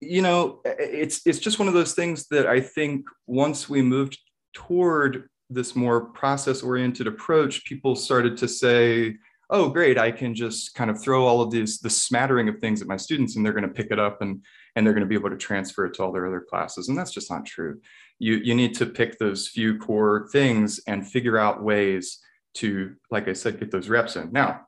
you 0.00 0.22
know, 0.22 0.60
it's 0.64 1.20
it's 1.24 1.38
just 1.38 1.58
one 1.58 1.68
of 1.68 1.74
those 1.74 1.94
things 1.94 2.26
that 2.28 2.46
I 2.46 2.60
think 2.60 3.06
once 3.26 3.68
we 3.68 3.80
moved 3.82 4.18
toward 4.54 5.28
this 5.50 5.76
more 5.76 6.06
process 6.06 6.62
oriented 6.62 7.06
approach, 7.06 7.64
people 7.64 7.94
started 7.94 8.36
to 8.38 8.48
say, 8.48 9.16
"Oh, 9.50 9.68
great! 9.68 9.98
I 9.98 10.10
can 10.10 10.34
just 10.34 10.74
kind 10.74 10.90
of 10.90 11.00
throw 11.00 11.26
all 11.26 11.42
of 11.42 11.50
these 11.50 11.80
the 11.80 11.90
smattering 11.90 12.48
of 12.48 12.58
things 12.58 12.80
at 12.80 12.88
my 12.88 12.96
students, 12.96 13.36
and 13.36 13.44
they're 13.44 13.52
going 13.52 13.68
to 13.68 13.74
pick 13.74 13.90
it 13.90 13.98
up 14.00 14.22
and 14.22 14.42
and 14.74 14.86
they're 14.86 14.94
going 14.94 15.04
to 15.04 15.08
be 15.08 15.14
able 15.14 15.30
to 15.30 15.36
transfer 15.36 15.84
it 15.84 15.94
to 15.94 16.02
all 16.02 16.12
their 16.12 16.26
other 16.26 16.40
classes. 16.40 16.88
And 16.88 16.96
that's 16.96 17.12
just 17.12 17.30
not 17.30 17.44
true. 17.44 17.80
You, 18.18 18.36
you 18.36 18.54
need 18.54 18.74
to 18.76 18.86
pick 18.86 19.18
those 19.18 19.48
few 19.48 19.78
core 19.78 20.28
things 20.32 20.80
and 20.86 21.06
figure 21.06 21.38
out 21.38 21.62
ways 21.62 22.20
to, 22.54 22.94
like 23.10 23.28
I 23.28 23.32
said, 23.32 23.60
get 23.60 23.70
those 23.70 23.88
reps 23.88 24.16
in. 24.16 24.32
Now, 24.32 24.66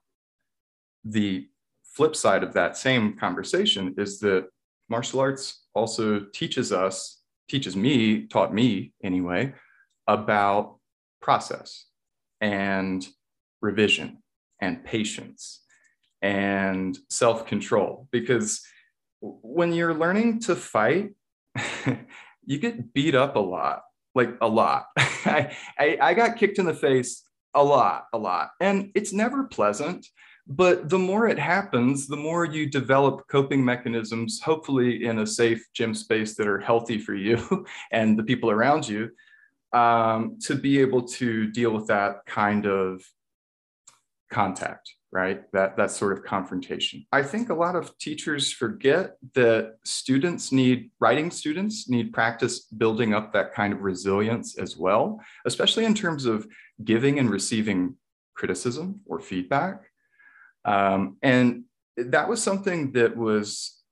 the 1.04 1.48
flip 1.84 2.16
side 2.16 2.42
of 2.42 2.54
that 2.54 2.76
same 2.76 3.16
conversation 3.18 3.94
is 3.98 4.18
that 4.20 4.48
martial 4.88 5.20
arts 5.20 5.64
also 5.74 6.20
teaches 6.32 6.72
us, 6.72 7.20
teaches 7.48 7.76
me, 7.76 8.26
taught 8.26 8.54
me 8.54 8.92
anyway, 9.02 9.52
about 10.06 10.78
process 11.20 11.86
and 12.40 13.06
revision 13.60 14.22
and 14.60 14.84
patience 14.84 15.60
and 16.20 16.98
self 17.10 17.46
control. 17.46 18.08
Because 18.10 18.64
when 19.20 19.72
you're 19.72 19.94
learning 19.94 20.40
to 20.40 20.56
fight, 20.56 21.10
you 22.44 22.58
get 22.58 22.92
beat 22.92 23.14
up 23.14 23.36
a 23.36 23.40
lot, 23.40 23.82
like 24.14 24.36
a 24.40 24.48
lot. 24.48 24.86
I, 24.98 25.56
I, 25.78 25.98
I 26.00 26.14
got 26.14 26.36
kicked 26.36 26.58
in 26.58 26.66
the 26.66 26.74
face 26.74 27.22
a 27.54 27.62
lot, 27.62 28.06
a 28.12 28.18
lot. 28.18 28.50
And 28.60 28.90
it's 28.94 29.12
never 29.12 29.44
pleasant. 29.44 30.06
But 30.46 30.88
the 30.88 30.98
more 30.98 31.28
it 31.28 31.38
happens, 31.38 32.08
the 32.08 32.16
more 32.16 32.44
you 32.44 32.66
develop 32.68 33.28
coping 33.28 33.64
mechanisms, 33.64 34.40
hopefully 34.40 35.04
in 35.04 35.20
a 35.20 35.26
safe 35.26 35.64
gym 35.72 35.94
space 35.94 36.34
that 36.34 36.48
are 36.48 36.58
healthy 36.58 36.98
for 36.98 37.14
you 37.14 37.64
and 37.92 38.18
the 38.18 38.24
people 38.24 38.50
around 38.50 38.88
you, 38.88 39.10
um, 39.72 40.38
to 40.42 40.54
be 40.54 40.80
able 40.80 41.02
to 41.02 41.46
deal 41.50 41.70
with 41.70 41.86
that 41.86 42.26
kind 42.26 42.66
of 42.66 43.02
contact 44.30 44.94
right 45.12 45.52
that 45.52 45.76
that 45.76 45.90
sort 45.90 46.12
of 46.12 46.24
confrontation 46.24 47.04
i 47.12 47.22
think 47.22 47.50
a 47.50 47.54
lot 47.54 47.76
of 47.76 47.96
teachers 47.98 48.50
forget 48.50 49.16
that 49.34 49.76
students 49.84 50.50
need 50.50 50.90
writing 51.00 51.30
students 51.30 51.88
need 51.88 52.14
practice 52.14 52.60
building 52.60 53.12
up 53.12 53.30
that 53.32 53.52
kind 53.52 53.74
of 53.74 53.82
resilience 53.82 54.58
as 54.58 54.76
well 54.76 55.20
especially 55.44 55.84
in 55.84 55.94
terms 55.94 56.24
of 56.24 56.46
giving 56.84 57.18
and 57.18 57.30
receiving 57.30 57.96
criticism 58.34 59.00
or 59.06 59.20
feedback 59.20 59.84
um, 60.64 61.16
and 61.22 61.64
that 61.96 62.28
was 62.28 62.42
something 62.42 62.92
that 62.92 63.16
was 63.16 63.82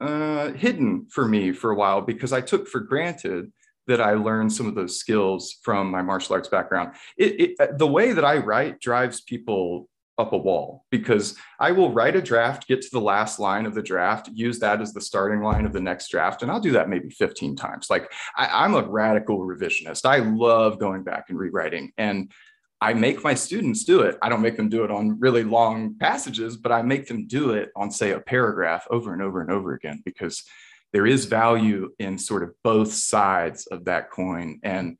uh, 0.00 0.52
hidden 0.52 1.06
for 1.10 1.26
me 1.26 1.52
for 1.52 1.70
a 1.70 1.74
while 1.74 2.00
because 2.00 2.32
i 2.32 2.40
took 2.40 2.68
for 2.68 2.80
granted 2.80 3.50
that 3.88 4.02
I 4.02 4.12
learned 4.12 4.52
some 4.52 4.66
of 4.66 4.74
those 4.74 5.00
skills 5.00 5.56
from 5.62 5.90
my 5.90 6.02
martial 6.02 6.34
arts 6.34 6.48
background. 6.48 6.94
It, 7.16 7.56
it, 7.58 7.78
the 7.78 7.86
way 7.86 8.12
that 8.12 8.24
I 8.24 8.36
write 8.36 8.80
drives 8.80 9.22
people 9.22 9.88
up 10.18 10.32
a 10.32 10.36
wall 10.36 10.84
because 10.90 11.36
I 11.60 11.72
will 11.72 11.92
write 11.92 12.16
a 12.16 12.22
draft, 12.22 12.66
get 12.66 12.82
to 12.82 12.88
the 12.90 13.00
last 13.00 13.38
line 13.38 13.66
of 13.66 13.74
the 13.74 13.82
draft, 13.82 14.28
use 14.28 14.58
that 14.58 14.80
as 14.80 14.92
the 14.92 15.00
starting 15.00 15.42
line 15.42 15.64
of 15.64 15.72
the 15.72 15.80
next 15.80 16.10
draft. 16.10 16.42
And 16.42 16.50
I'll 16.50 16.60
do 16.60 16.72
that 16.72 16.88
maybe 16.88 17.10
15 17.10 17.56
times. 17.56 17.88
Like 17.88 18.10
I, 18.36 18.64
am 18.64 18.74
a 18.74 18.82
radical 18.82 19.40
revisionist. 19.40 20.04
I 20.04 20.18
love 20.18 20.78
going 20.78 21.04
back 21.04 21.26
and 21.28 21.38
rewriting. 21.38 21.92
And 21.96 22.32
I 22.80 22.94
make 22.94 23.24
my 23.24 23.34
students 23.34 23.84
do 23.84 24.00
it. 24.00 24.18
I 24.22 24.28
don't 24.28 24.42
make 24.42 24.56
them 24.56 24.68
do 24.68 24.84
it 24.84 24.90
on 24.90 25.18
really 25.18 25.42
long 25.42 25.96
passages, 25.98 26.56
but 26.56 26.70
I 26.70 26.82
make 26.82 27.08
them 27.08 27.26
do 27.26 27.50
it 27.50 27.70
on, 27.74 27.90
say, 27.90 28.12
a 28.12 28.20
paragraph 28.20 28.86
over 28.90 29.12
and 29.12 29.22
over 29.22 29.40
and 29.40 29.50
over 29.50 29.74
again 29.74 30.02
because 30.04 30.44
there 30.92 31.06
is 31.06 31.26
value 31.26 31.90
in 31.98 32.18
sort 32.18 32.42
of 32.42 32.54
both 32.62 32.92
sides 32.92 33.66
of 33.66 33.84
that 33.86 34.10
coin. 34.10 34.60
And 34.62 34.96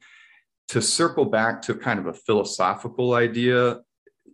to 0.68 0.82
circle 0.82 1.24
back 1.24 1.62
to 1.62 1.74
kind 1.74 1.98
of 1.98 2.06
a 2.06 2.12
philosophical 2.12 3.14
idea, 3.14 3.78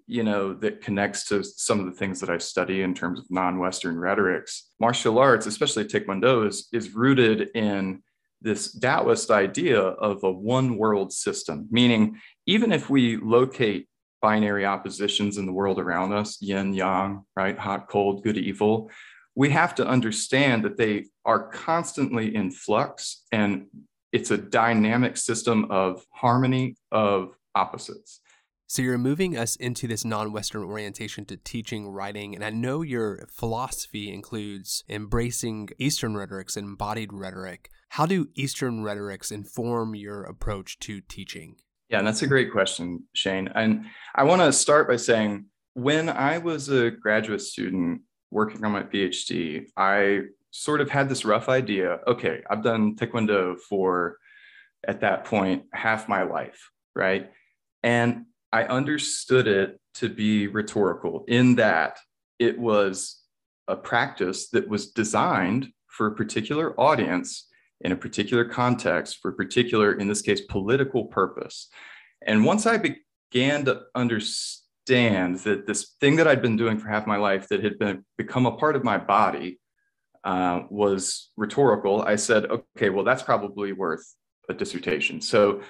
you 0.07 0.23
know, 0.23 0.55
that 0.55 0.83
connects 0.83 1.27
to 1.27 1.43
some 1.43 1.81
of 1.81 1.87
the 1.87 1.93
things 1.93 2.21
that 2.21 2.31
I 2.31 2.39
study 2.39 2.83
in 2.83 2.95
terms 2.95 3.21
of 3.21 3.27
non-Western 3.31 3.99
rhetorics. 3.99 4.71
Martial 4.79 5.19
arts, 5.19 5.47
especially 5.47 5.85
Taekwondo, 5.85 6.47
is, 6.47 6.69
is 6.73 6.95
rooted 6.95 7.49
in 7.55 8.03
this 8.43 8.79
Taoist 8.79 9.31
idea 9.31 9.81
of 9.81 10.23
a 10.23 10.31
one 10.31 10.77
world 10.77 11.13
system, 11.13 11.67
meaning 11.71 12.21
even 12.47 12.73
if 12.73 12.91
we 12.91 13.17
locate 13.17 13.89
binary 14.21 14.67
oppositions 14.67 15.39
in 15.39 15.47
the 15.47 15.53
world 15.53 15.79
around 15.79 16.13
us, 16.13 16.41
yin, 16.41 16.75
yang, 16.75 17.25
right, 17.37 17.59
hot, 17.59 17.89
cold, 17.89 18.23
good, 18.23 18.37
evil, 18.37 18.91
we 19.35 19.51
have 19.51 19.75
to 19.75 19.87
understand 19.87 20.65
that 20.65 20.77
they 20.77 21.07
are 21.25 21.49
constantly 21.49 22.35
in 22.35 22.51
flux 22.51 23.25
and 23.33 23.67
it's 24.13 24.31
a 24.31 24.39
dynamic 24.39 25.17
system 25.17 25.67
of 25.71 26.05
harmony 26.11 26.77
of 26.93 27.35
opposites. 27.55 28.21
So 28.67 28.81
you're 28.81 28.97
moving 28.97 29.37
us 29.37 29.57
into 29.57 29.87
this 29.87 30.05
non-Western 30.05 30.65
orientation 30.65 31.27
to 31.27 31.37
teaching 31.37 31.89
writing, 31.89 32.35
and 32.35 32.43
I 32.43 32.51
know 32.51 32.81
your 32.81 33.29
philosophy 33.31 34.13
includes 34.13 34.85
embracing 34.89 35.69
Eastern 35.79 36.17
rhetorics 36.17 36.57
and 36.57 36.69
embodied 36.69 37.13
rhetoric. 37.13 37.71
How 37.91 38.07
do 38.07 38.29
Eastern 38.35 38.83
rhetorics 38.83 39.31
inform 39.31 39.95
your 39.95 40.25
approach 40.25 40.79
to 40.81 41.03
teaching? 41.03 41.57
Yeah, 41.91 42.01
that's 42.03 42.23
a 42.23 42.27
great 42.27 42.51
question, 42.51 43.05
Shane. 43.13 43.49
And 43.55 43.85
I 44.15 44.25
want 44.25 44.41
to 44.41 44.53
start 44.53 44.89
by 44.89 44.97
saying 44.97 45.45
when 45.75 46.09
I 46.09 46.39
was 46.39 46.71
a 46.71 46.91
graduate 46.91 47.43
student 47.43 48.01
working 48.31 48.65
on 48.65 48.73
my 48.73 48.83
PhD, 48.83 49.67
I 49.77 50.21
sort 50.51 50.81
of 50.81 50.89
had 50.89 51.09
this 51.09 51.25
rough 51.25 51.49
idea. 51.51 51.99
Okay, 52.07 52.41
I've 52.49 52.63
done 52.63 52.97
Taekwondo 52.97 53.59
for 53.61 54.17
at 54.89 55.03
that 55.03 55.25
point 55.25 55.65
half 55.73 56.09
my 56.09 56.23
life, 56.23 56.71
right? 56.95 57.31
And 57.83 58.25
I 58.55 58.63
understood 58.67 59.49
it 59.49 59.81
to 59.95 60.09
be 60.09 60.47
rhetorical 60.47 61.25
in 61.27 61.57
that 61.57 61.99
it 62.39 62.57
was 62.57 63.21
a 63.67 63.75
practice 63.75 64.51
that 64.51 64.69
was 64.69 64.93
designed 64.93 65.71
for 65.89 66.07
a 66.07 66.15
particular 66.15 66.79
audience 66.81 67.49
in 67.81 67.91
a 67.91 67.97
particular 67.97 68.45
context 68.45 69.19
for 69.21 69.33
a 69.33 69.35
particular, 69.35 69.95
in 69.95 70.07
this 70.07 70.23
case, 70.23 70.41
political 70.43 71.07
purpose. 71.07 71.69
And 72.25 72.45
once 72.45 72.65
I 72.65 72.79
began 72.79 73.65
to 73.65 73.83
understand 73.97 75.41
that 75.41 75.67
this 75.67 75.97
thing 76.01 76.15
that 76.15 76.29
I'd 76.29 76.41
been 76.41 76.57
doing 76.57 76.79
for 76.79 76.87
half 76.89 77.09
my 77.09 77.17
life 77.17 77.49
that 77.49 77.65
had 77.65 77.77
been 77.81 78.05
become 78.17 78.47
a 78.47 78.57
part 78.57 78.77
of 78.77 78.85
my 78.85 78.99
body 78.99 79.59
uh, 80.23 80.61
was 80.71 81.33
rhetorical, 81.37 82.03
I 82.03 82.15
said, 82.15 82.47
okay, 82.47 82.91
well, 82.91 83.05
that's 83.05 83.25
probably 83.25 83.73
worth 83.73 84.15
a 84.49 84.55
dissertation. 84.55 85.21
So 85.21 85.61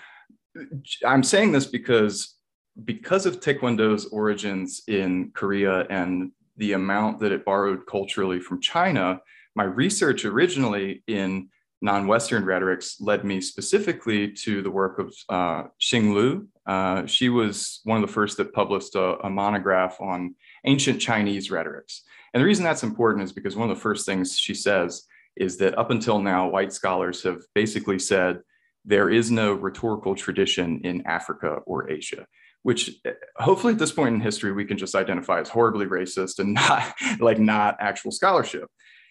I'm 1.02 1.22
saying 1.22 1.52
this 1.52 1.64
because 1.64 2.34
because 2.82 3.26
of 3.26 3.40
Taekwondo's 3.40 4.06
origins 4.06 4.82
in 4.88 5.30
Korea 5.34 5.86
and 5.90 6.32
the 6.56 6.72
amount 6.72 7.20
that 7.20 7.32
it 7.32 7.44
borrowed 7.44 7.86
culturally 7.86 8.40
from 8.40 8.60
China, 8.60 9.20
my 9.54 9.64
research 9.64 10.24
originally 10.24 11.02
in 11.06 11.48
non-Western 11.82 12.44
rhetorics 12.44 13.00
led 13.00 13.24
me 13.24 13.40
specifically 13.40 14.32
to 14.32 14.62
the 14.62 14.70
work 14.70 14.98
of 14.98 15.14
uh, 15.28 15.64
Xing 15.80 16.14
Lu. 16.14 16.48
Uh, 16.66 17.04
she 17.06 17.28
was 17.28 17.80
one 17.84 18.02
of 18.02 18.08
the 18.08 18.12
first 18.12 18.38
that 18.38 18.54
published 18.54 18.94
a, 18.94 19.18
a, 19.18 19.28
monograph 19.28 20.00
on 20.00 20.34
ancient 20.64 20.98
Chinese 20.98 21.50
rhetorics. 21.50 22.02
And 22.32 22.40
the 22.40 22.46
reason 22.46 22.64
that's 22.64 22.82
important 22.82 23.22
is 23.22 23.32
because 23.32 23.54
one 23.54 23.70
of 23.70 23.76
the 23.76 23.82
first 23.82 24.06
things 24.06 24.38
she 24.38 24.54
says 24.54 25.04
is 25.36 25.58
that 25.58 25.76
up 25.76 25.90
until 25.90 26.18
now, 26.20 26.48
white 26.48 26.72
scholars 26.72 27.22
have 27.24 27.42
basically 27.54 27.98
said 27.98 28.40
there 28.86 29.10
is 29.10 29.30
no 29.30 29.52
rhetorical 29.52 30.14
tradition 30.14 30.80
in 30.84 31.06
Africa 31.06 31.58
or 31.66 31.90
Asia 31.90 32.26
which 32.64 32.90
eh, 33.04 33.12
hopefully 33.36 33.74
at 33.74 33.78
this 33.78 33.92
point 33.92 34.14
in 34.14 34.20
history 34.20 34.50
we 34.50 34.64
can 34.64 34.76
just 34.76 34.96
identify 34.96 35.38
as 35.40 35.48
horribly 35.48 35.86
racist 35.86 36.40
and 36.40 36.54
not 36.54 36.92
like 37.20 37.38
not 37.38 37.76
actual 37.78 38.10
scholarship. 38.10 38.68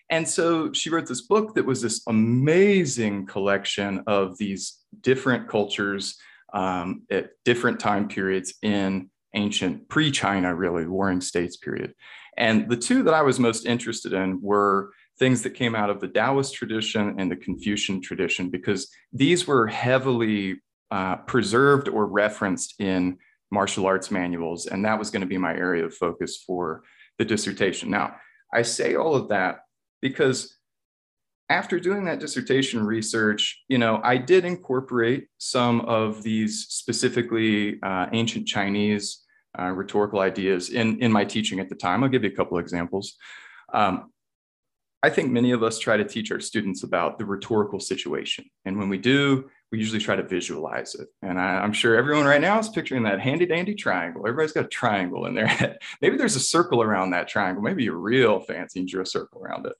And 0.10 0.27
so 0.27 0.74
she 0.74 0.89
wrote 0.89 1.07
this 1.07 1.22
book 1.22 1.55
that 1.55 1.65
was 1.65 1.81
this 1.81 2.01
amazing 2.07 3.25
collection 3.25 4.03
of 4.05 4.38
these 4.38 4.79
different 5.01 5.48
cultures 5.48 6.17
um, 6.53 7.03
at 7.10 7.31
different 7.45 7.79
time 7.79 8.10
periods 8.10 8.53
in 8.62 9.10
ancient 9.33 9.88
pre-china 9.88 10.53
really 10.53 10.86
warring 10.86 11.22
states 11.22 11.57
period. 11.57 11.93
And 12.38 12.69
the 12.69 12.77
two 12.77 13.03
that 13.03 13.13
i 13.13 13.22
was 13.22 13.39
most 13.39 13.65
interested 13.65 14.13
in 14.13 14.41
were 14.41 14.91
things 15.19 15.43
that 15.43 15.51
came 15.51 15.75
out 15.75 15.91
of 15.91 16.01
the 16.01 16.07
taoist 16.07 16.55
tradition 16.55 17.15
and 17.19 17.31
the 17.31 17.36
confucian 17.36 18.01
tradition 18.01 18.50
because 18.50 18.89
these 19.12 19.45
were 19.45 19.67
heavily 19.67 20.60
uh, 20.89 21.17
preserved 21.17 21.88
or 21.88 22.07
referenced 22.07 22.75
in 22.79 23.17
martial 23.53 23.86
arts 23.86 24.10
manuals, 24.12 24.65
and 24.65 24.83
that 24.83 24.98
was 25.00 25.10
going 25.12 25.22
to 25.22 25.27
be 25.27 25.38
my 25.38 25.53
area 25.53 25.86
of 25.86 25.93
focus 25.93 26.43
for 26.45 26.83
the 27.19 27.25
dissertation. 27.25 27.89
Now, 27.89 28.15
I 28.53 28.63
say 28.63 28.95
all 28.95 29.15
of 29.15 29.29
that 29.29 29.60
because 30.01 30.57
after 31.50 31.79
doing 31.79 32.05
that 32.05 32.19
dissertation 32.19 32.83
research, 32.83 33.63
you 33.67 33.77
know, 33.77 34.01
I 34.03 34.17
did 34.17 34.43
incorporate 34.43 35.27
some 35.38 35.81
of 35.81 36.24
these 36.24 36.65
specifically 36.69 37.79
uh, 37.83 38.07
ancient 38.12 38.48
Chinese 38.48 39.24
uh, 39.60 39.65
rhetorical 39.65 40.19
ideas 40.19 40.69
in, 40.69 41.00
in 41.00 41.12
my 41.12 41.24
teaching 41.24 41.60
at 41.60 41.69
the 41.69 41.75
time. 41.75 42.03
I'll 42.03 42.10
give 42.10 42.24
you 42.24 42.31
a 42.31 42.36
couple 42.36 42.57
examples. 42.57 43.15
Um, 43.72 44.12
I 45.03 45.10
think 45.10 45.31
many 45.31 45.51
of 45.51 45.62
us 45.63 45.77
try 45.79 45.98
to 45.98 46.05
teach 46.05 46.31
our 46.31 46.39
students 46.39 46.83
about 46.83 47.19
the 47.19 47.25
rhetorical 47.25 47.79
situation. 47.79 48.45
And 48.65 48.79
when 48.79 48.89
we 48.89 48.98
do, 48.98 49.50
we 49.73 49.79
usually 49.79 49.99
try 49.99 50.15
to 50.15 50.21
visualize 50.21 50.93
it. 50.93 51.07
And 51.23 51.41
I, 51.41 51.63
am 51.63 51.73
sure 51.73 51.97
everyone 51.97 52.27
right 52.27 52.39
now 52.39 52.59
is 52.59 52.69
picturing 52.69 53.01
that 53.03 53.19
handy 53.19 53.47
dandy 53.47 53.73
triangle. 53.73 54.21
Everybody's 54.21 54.51
got 54.51 54.65
a 54.65 54.67
triangle 54.67 55.25
in 55.25 55.33
their 55.33 55.47
head. 55.57 55.79
Maybe 55.99 56.15
there's 56.15 56.35
a 56.35 56.39
circle 56.39 56.83
around 56.83 57.09
that 57.09 57.27
triangle. 57.27 57.63
Maybe 57.63 57.87
a 57.87 57.91
real 57.91 58.39
fancy 58.39 58.81
and 58.81 58.87
drew 58.87 59.01
a 59.01 59.05
circle 59.05 59.41
around 59.41 59.65
it. 59.65 59.73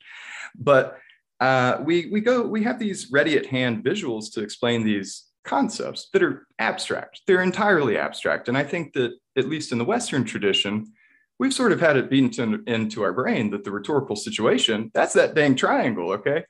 But 0.55 0.97
uh, 1.39 1.77
we 1.83 2.09
we 2.12 2.21
go 2.21 2.41
we 2.41 2.63
have 2.63 2.79
these 2.79 3.12
ready 3.12 3.38
at 3.38 3.45
hand 3.45 3.83
visuals 3.83 4.33
to 4.33 4.41
explain 4.41 4.83
these 4.83 5.25
concepts 5.43 6.09
that 6.12 6.23
are 6.23 6.47
abstract. 6.57 7.21
They're 7.27 7.43
entirely 7.43 7.95
abstract, 7.95 8.47
and 8.47 8.57
I 8.57 8.63
think 8.63 8.93
that 8.93 9.12
at 9.38 9.47
least 9.47 9.71
in 9.71 9.77
the 9.77 9.85
Western 9.85 10.23
tradition, 10.23 10.91
we've 11.38 11.53
sort 11.53 11.71
of 11.71 11.79
had 11.79 11.97
it 11.97 12.09
beaten 12.09 12.63
into 12.65 13.03
our 13.03 13.13
brain 13.13 13.51
that 13.51 13.63
the 13.63 13.71
rhetorical 13.71 14.15
situation 14.15 14.89
that's 14.95 15.13
that 15.13 15.35
dang 15.35 15.55
triangle, 15.55 16.13
okay? 16.13 16.45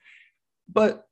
But 0.70 1.06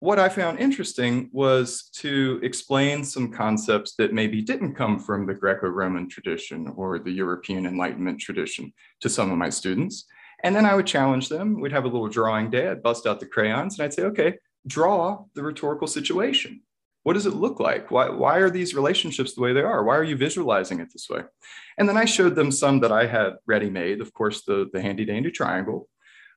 what 0.00 0.18
I 0.18 0.28
found 0.28 0.60
interesting 0.60 1.28
was 1.32 1.90
to 1.96 2.38
explain 2.42 3.02
some 3.02 3.32
concepts 3.32 3.94
that 3.96 4.12
maybe 4.12 4.40
didn't 4.40 4.74
come 4.74 4.98
from 4.98 5.26
the 5.26 5.34
Greco 5.34 5.68
Roman 5.68 6.08
tradition 6.08 6.72
or 6.76 6.98
the 6.98 7.10
European 7.10 7.66
Enlightenment 7.66 8.20
tradition 8.20 8.72
to 9.00 9.08
some 9.08 9.32
of 9.32 9.38
my 9.38 9.50
students. 9.50 10.04
And 10.44 10.54
then 10.54 10.64
I 10.64 10.76
would 10.76 10.86
challenge 10.86 11.28
them. 11.28 11.60
We'd 11.60 11.72
have 11.72 11.84
a 11.84 11.88
little 11.88 12.08
drawing 12.08 12.48
day. 12.48 12.68
I'd 12.68 12.82
bust 12.82 13.06
out 13.06 13.18
the 13.18 13.26
crayons 13.26 13.76
and 13.76 13.84
I'd 13.84 13.94
say, 13.94 14.02
okay, 14.02 14.34
draw 14.66 15.24
the 15.34 15.42
rhetorical 15.42 15.88
situation. 15.88 16.62
What 17.02 17.14
does 17.14 17.26
it 17.26 17.34
look 17.34 17.58
like? 17.58 17.90
Why, 17.90 18.08
why 18.10 18.36
are 18.36 18.50
these 18.50 18.74
relationships 18.74 19.34
the 19.34 19.40
way 19.40 19.52
they 19.52 19.62
are? 19.62 19.82
Why 19.82 19.96
are 19.96 20.04
you 20.04 20.16
visualizing 20.16 20.78
it 20.78 20.92
this 20.92 21.08
way? 21.08 21.22
And 21.76 21.88
then 21.88 21.96
I 21.96 22.04
showed 22.04 22.36
them 22.36 22.52
some 22.52 22.80
that 22.80 22.92
I 22.92 23.06
had 23.06 23.34
ready 23.46 23.70
made, 23.70 24.00
of 24.00 24.12
course, 24.12 24.44
the, 24.44 24.68
the 24.72 24.80
handy 24.80 25.04
dandy 25.04 25.30
triangle. 25.30 25.88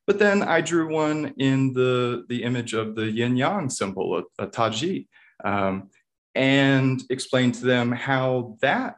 But 0.08 0.20
then 0.20 0.44
I 0.44 0.62
drew 0.62 0.92
one 0.92 1.34
in 1.38 1.74
the, 1.74 2.26
the 2.28 2.44
image 2.44 2.74
of 2.74 2.96
the 2.96 3.10
yin 3.10 3.38
yang 3.38 3.70
symbol, 3.70 4.18
a, 4.18 4.44
a 4.44 4.48
taiji, 4.48 5.08
um, 5.44 5.90
and 6.36 7.02
explained 7.10 7.56
to 7.56 7.66
them 7.66 7.92
how 7.92 8.58
that 8.62 8.96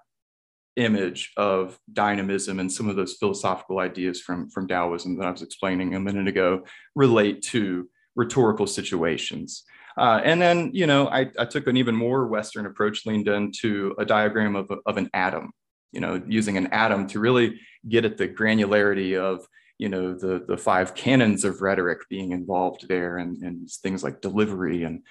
image 0.76 1.32
of 1.38 1.78
dynamism 1.92 2.60
and 2.60 2.72
some 2.72 2.90
of 2.90 2.96
those 2.96 3.14
philosophical 3.14 3.80
ideas 3.80 4.22
from, 4.22 4.50
from 4.50 4.68
Taoism 4.68 5.18
that 5.18 5.28
I 5.28 5.32
was 5.32 5.42
explaining 5.42 5.94
a 5.94 6.00
minute 6.00 6.28
ago 6.28 6.64
relate 6.96 7.44
to 7.44 7.90
rhetorical 8.16 8.68
situations. 8.68 9.64
Uh, 9.98 10.22
and 10.24 10.42
then, 10.42 10.72
you 10.74 10.88
know, 10.88 11.08
I, 11.08 11.30
I, 11.38 11.46
took 11.46 11.68
an 11.68 11.78
even 11.78 11.96
more 11.96 12.28
Western 12.28 12.66
approach, 12.66 13.06
leaned 13.06 13.28
into 13.28 13.94
a 14.00 14.06
diagram 14.06 14.56
of, 14.56 14.72
of 14.88 14.98
an 14.98 15.10
atom, 15.14 15.52
you 15.92 16.02
know, 16.02 16.22
using 16.28 16.58
an 16.58 16.68
atom 16.68 17.06
to 17.10 17.20
really 17.20 17.60
get 17.88 18.04
at 18.04 18.18
the 18.18 18.28
granularity 18.28 19.20
of, 19.20 19.46
you 19.78 19.90
know, 19.90 20.14
the, 20.14 20.44
the 20.48 20.58
five 20.58 20.96
canons 20.96 21.44
of 21.44 21.62
rhetoric 21.62 22.08
being 22.10 22.32
involved 22.32 22.88
there 22.88 23.18
and, 23.18 23.42
and 23.44 23.70
things 23.70 24.04
like 24.04 24.22
delivery 24.22 24.84
and, 24.84 25.02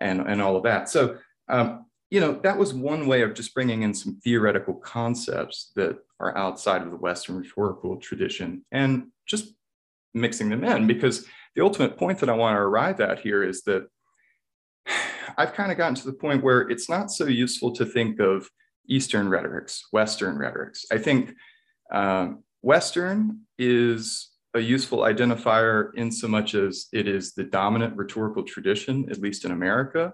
and, 0.00 0.20
and 0.20 0.40
all 0.40 0.56
of 0.56 0.62
that. 0.62 0.88
So, 0.88 1.18
um, 1.48 1.86
you 2.10 2.20
know, 2.20 2.32
that 2.42 2.58
was 2.58 2.74
one 2.74 3.06
way 3.06 3.22
of 3.22 3.34
just 3.34 3.54
bringing 3.54 3.82
in 3.82 3.94
some 3.94 4.20
theoretical 4.22 4.74
concepts 4.74 5.72
that 5.76 5.98
are 6.20 6.36
outside 6.36 6.82
of 6.82 6.90
the 6.90 6.96
Western 6.96 7.38
rhetorical 7.38 7.96
tradition 7.96 8.64
and 8.70 9.08
just 9.26 9.54
mixing 10.14 10.50
them 10.50 10.62
in 10.62 10.86
because 10.86 11.26
the 11.54 11.62
ultimate 11.62 11.96
point 11.96 12.18
that 12.18 12.28
I 12.28 12.34
want 12.34 12.54
to 12.54 12.60
arrive 12.60 13.00
at 13.00 13.20
here 13.20 13.42
is 13.42 13.62
that 13.62 13.88
I've 15.38 15.54
kind 15.54 15.72
of 15.72 15.78
gotten 15.78 15.94
to 15.96 16.06
the 16.06 16.12
point 16.12 16.42
where 16.42 16.60
it's 16.62 16.88
not 16.88 17.10
so 17.10 17.26
useful 17.26 17.72
to 17.72 17.86
think 17.86 18.20
of 18.20 18.48
Eastern 18.88 19.28
rhetorics, 19.28 19.86
Western 19.92 20.36
rhetorics. 20.36 20.84
I 20.90 20.98
think 20.98 21.34
um, 21.92 22.42
Western 22.62 23.40
is 23.58 24.30
a 24.54 24.60
useful 24.60 25.00
identifier 25.00 25.90
in 25.94 26.10
so 26.10 26.28
much 26.28 26.54
as 26.54 26.86
it 26.92 27.08
is 27.08 27.32
the 27.34 27.44
dominant 27.44 27.96
rhetorical 27.96 28.42
tradition, 28.42 29.08
at 29.10 29.20
least 29.20 29.44
in 29.44 29.50
America, 29.50 30.12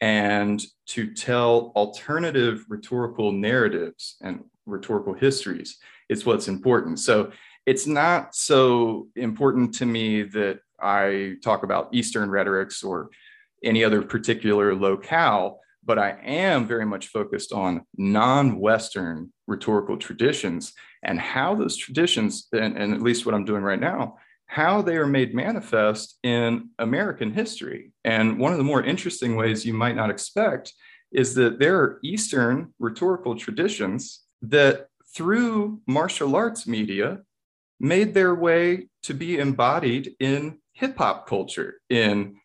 and 0.00 0.62
to 0.86 1.14
tell 1.14 1.72
alternative 1.76 2.64
rhetorical 2.68 3.32
narratives 3.32 4.16
and 4.20 4.44
rhetorical 4.66 5.14
histories 5.14 5.78
is 6.08 6.26
what's 6.26 6.48
important. 6.48 6.98
So 6.98 7.30
it's 7.66 7.86
not 7.86 8.34
so 8.34 9.08
important 9.16 9.74
to 9.76 9.86
me 9.86 10.22
that 10.22 10.60
I 10.80 11.34
talk 11.42 11.62
about 11.62 11.88
Eastern 11.92 12.30
rhetorics 12.30 12.82
or 12.82 13.10
any 13.64 13.84
other 13.84 14.02
particular 14.02 14.74
locale, 14.74 15.60
but 15.86 15.98
I 15.98 16.18
am 16.24 16.66
very 16.66 16.84
much 16.84 17.08
focused 17.08 17.52
on 17.52 17.82
non 17.96 18.58
Western 18.58 19.32
rhetorical 19.46 19.96
traditions 19.96 20.72
and 21.02 21.20
how 21.20 21.54
those 21.54 21.76
traditions, 21.76 22.48
and, 22.52 22.76
and, 22.76 22.92
at 22.92 23.00
least 23.00 23.24
what 23.24 23.34
I'm 23.34 23.44
doing 23.44 23.62
right 23.62 23.80
now, 23.80 24.16
how 24.46 24.82
they 24.82 24.96
are 24.96 25.06
made 25.06 25.34
manifest 25.34 26.18
in 26.22 26.70
American 26.78 27.32
history. 27.32 27.92
And 28.04 28.38
one 28.38 28.52
of 28.52 28.58
the 28.58 28.64
more 28.64 28.82
interesting 28.82 29.36
ways 29.36 29.64
you 29.64 29.74
might 29.74 29.96
not 29.96 30.10
expect 30.10 30.72
is 31.12 31.34
that 31.34 31.58
there 31.60 31.76
are 31.76 32.00
Eastern 32.02 32.74
rhetorical 32.78 33.36
traditions 33.36 34.22
that, 34.42 34.88
through 35.14 35.80
martial 35.86 36.34
arts 36.34 36.66
media, 36.66 37.20
made 37.78 38.12
their 38.12 38.34
way 38.34 38.88
to 39.04 39.14
be 39.14 39.38
embodied 39.38 40.14
in 40.18 40.58
hip 40.72 40.96
hop 40.98 41.28
culture 41.28 41.80
in 41.88 42.36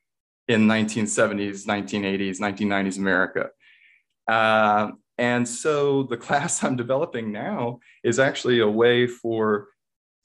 in 0.52 0.68
1970s, 0.68 1.66
1980s, 1.66 2.40
1990s 2.40 2.98
America. 2.98 3.50
Uh, 4.28 4.92
and 5.18 5.48
so 5.48 6.04
the 6.04 6.18
class 6.26 6.64
I'm 6.64 6.76
developing 6.76 7.32
now 7.32 7.80
is 8.04 8.20
actually 8.20 8.60
a 8.60 8.68
way 8.68 9.08
for 9.08 9.68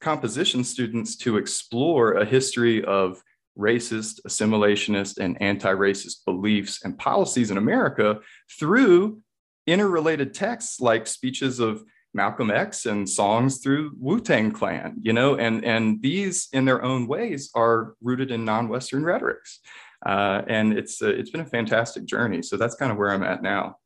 composition 0.00 0.64
students 0.64 1.16
to 1.16 1.36
explore 1.36 2.14
a 2.14 2.24
history 2.24 2.84
of 2.84 3.22
racist, 3.58 4.20
assimilationist, 4.26 5.18
and 5.18 5.40
anti 5.40 5.72
racist 5.72 6.24
beliefs 6.24 6.84
and 6.84 6.98
policies 6.98 7.50
in 7.50 7.56
America 7.56 8.20
through 8.58 9.20
interrelated 9.66 10.34
texts 10.34 10.80
like 10.80 11.06
speeches 11.06 11.58
of 11.58 11.82
Malcolm 12.14 12.50
X 12.50 12.86
and 12.86 13.08
songs 13.08 13.58
through 13.58 13.92
Wu 13.98 14.20
Tang 14.20 14.50
Clan, 14.50 14.96
you 15.02 15.12
know, 15.12 15.36
and, 15.36 15.64
and 15.64 16.00
these 16.00 16.48
in 16.52 16.64
their 16.64 16.82
own 16.82 17.06
ways 17.06 17.50
are 17.54 17.94
rooted 18.00 18.30
in 18.30 18.44
non 18.44 18.68
Western 18.68 19.04
rhetorics. 19.04 19.60
Uh, 20.04 20.42
and 20.46 20.76
it's 20.76 21.00
uh, 21.02 21.08
it's 21.08 21.30
been 21.30 21.40
a 21.40 21.46
fantastic 21.46 22.04
journey. 22.04 22.42
So 22.42 22.56
that's 22.56 22.74
kind 22.74 22.92
of 22.92 22.98
where 22.98 23.12
I'm 23.12 23.22
at 23.22 23.42
now. 23.42 23.76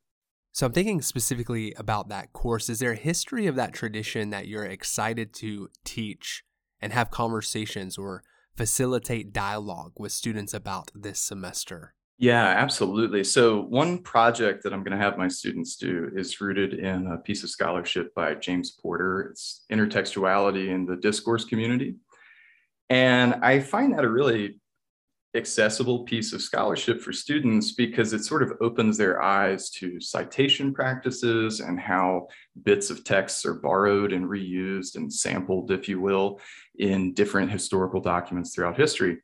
So 0.53 0.66
I'm 0.66 0.73
thinking 0.73 1.01
specifically 1.01 1.73
about 1.75 2.09
that 2.09 2.33
course. 2.33 2.68
Is 2.68 2.81
there 2.81 2.92
a 2.92 2.96
history 2.96 3.46
of 3.46 3.55
that 3.57 3.73
tradition 3.73 4.31
that 4.31 4.49
you're 4.49 4.64
excited 4.64 5.33
to 5.35 5.68
teach 5.85 6.42
and 6.81 6.92
have 6.92 7.11
conversations 7.11 7.96
or 7.96 8.25
facilitate 8.57 9.33
dialogue 9.33 9.92
with 9.96 10.12
students 10.12 10.53
about 10.53 10.90
this 10.94 11.20
semester? 11.20 11.94
Yeah, 12.18 12.44
absolutely. 12.44 13.25
So, 13.25 13.62
one 13.62 14.03
project 14.03 14.62
that 14.64 14.75
I'm 14.75 14.83
going 14.83 14.96
to 14.96 15.03
have 15.03 15.16
my 15.16 15.29
students 15.29 15.77
do 15.77 16.11
is 16.14 16.38
rooted 16.38 16.75
in 16.75 17.07
a 17.07 17.16
piece 17.16 17.42
of 17.42 17.49
scholarship 17.49 18.14
by 18.14 18.35
James 18.35 18.73
Porter. 18.73 19.31
It's 19.31 19.64
intertextuality 19.73 20.68
in 20.68 20.85
the 20.85 20.96
discourse 20.96 21.46
community. 21.46 21.94
And 22.90 23.37
I 23.37 23.61
find 23.61 23.94
that 23.94 24.05
a 24.05 24.11
really 24.11 24.61
accessible 25.35 26.01
piece 26.01 26.33
of 26.33 26.43
scholarship 26.43 27.01
for 27.01 27.12
students 27.12 27.73
because 27.73 28.12
it 28.12 28.25
sort 28.25 28.43
of 28.43 28.53
opens 28.61 28.97
their 28.97 29.23
eyes 29.23 29.71
to 29.71 30.01
citation 30.01 30.75
practices 30.75 31.61
and 31.61 31.79
how 31.79 32.27
bits 32.64 32.90
of 32.90 33.05
texts 33.05 33.47
are 33.47 33.55
borrowed 33.55 34.12
and 34.12 34.27
reused 34.27 34.97
and 34.97 35.12
sampled, 35.12 35.71
if 35.71 35.88
you 35.88 36.01
will, 36.01 36.40
in 36.79 37.14
different 37.14 37.51
historical 37.51 38.01
documents 38.01 38.55
throughout 38.55 38.77
history. 38.77 39.19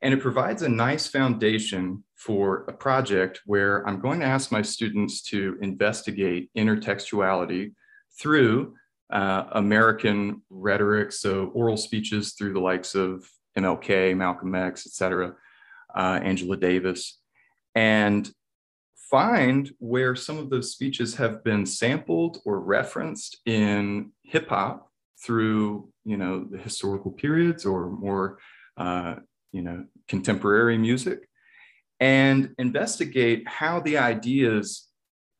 And 0.00 0.12
it 0.14 0.20
provides 0.20 0.62
a 0.62 0.68
nice 0.68 1.06
foundation 1.06 2.02
for 2.16 2.64
a 2.68 2.72
project 2.72 3.40
where 3.46 3.86
I'm 3.86 4.00
going 4.00 4.20
to 4.20 4.26
ask 4.26 4.50
my 4.50 4.62
students 4.62 5.22
to 5.24 5.58
investigate 5.60 6.50
intertextuality 6.56 7.72
through 8.18 8.74
uh, 9.12 9.44
American 9.52 10.42
rhetoric, 10.48 11.12
so 11.12 11.52
oral 11.54 11.76
speeches 11.76 12.32
through 12.32 12.54
the 12.54 12.60
likes 12.60 12.94
of 12.94 13.28
MLK, 13.56 14.16
Malcolm 14.16 14.54
X, 14.54 14.86
et 14.86 14.92
cetera, 14.92 15.34
uh, 15.94 16.20
Angela 16.22 16.56
Davis, 16.56 17.18
and 17.74 18.30
find 19.10 19.70
where 19.78 20.16
some 20.16 20.38
of 20.38 20.48
those 20.48 20.72
speeches 20.72 21.14
have 21.16 21.44
been 21.44 21.66
sampled 21.66 22.38
or 22.46 22.60
referenced 22.60 23.38
in 23.44 24.10
hip 24.22 24.48
hop 24.48 24.88
through, 25.22 25.88
you 26.04 26.16
know, 26.16 26.44
the 26.50 26.58
historical 26.58 27.10
periods 27.10 27.66
or 27.66 27.90
more, 27.90 28.38
uh, 28.78 29.16
you 29.52 29.62
know, 29.62 29.84
contemporary 30.08 30.78
music, 30.78 31.28
and 32.00 32.54
investigate 32.58 33.46
how 33.46 33.80
the 33.80 33.98
ideas 33.98 34.88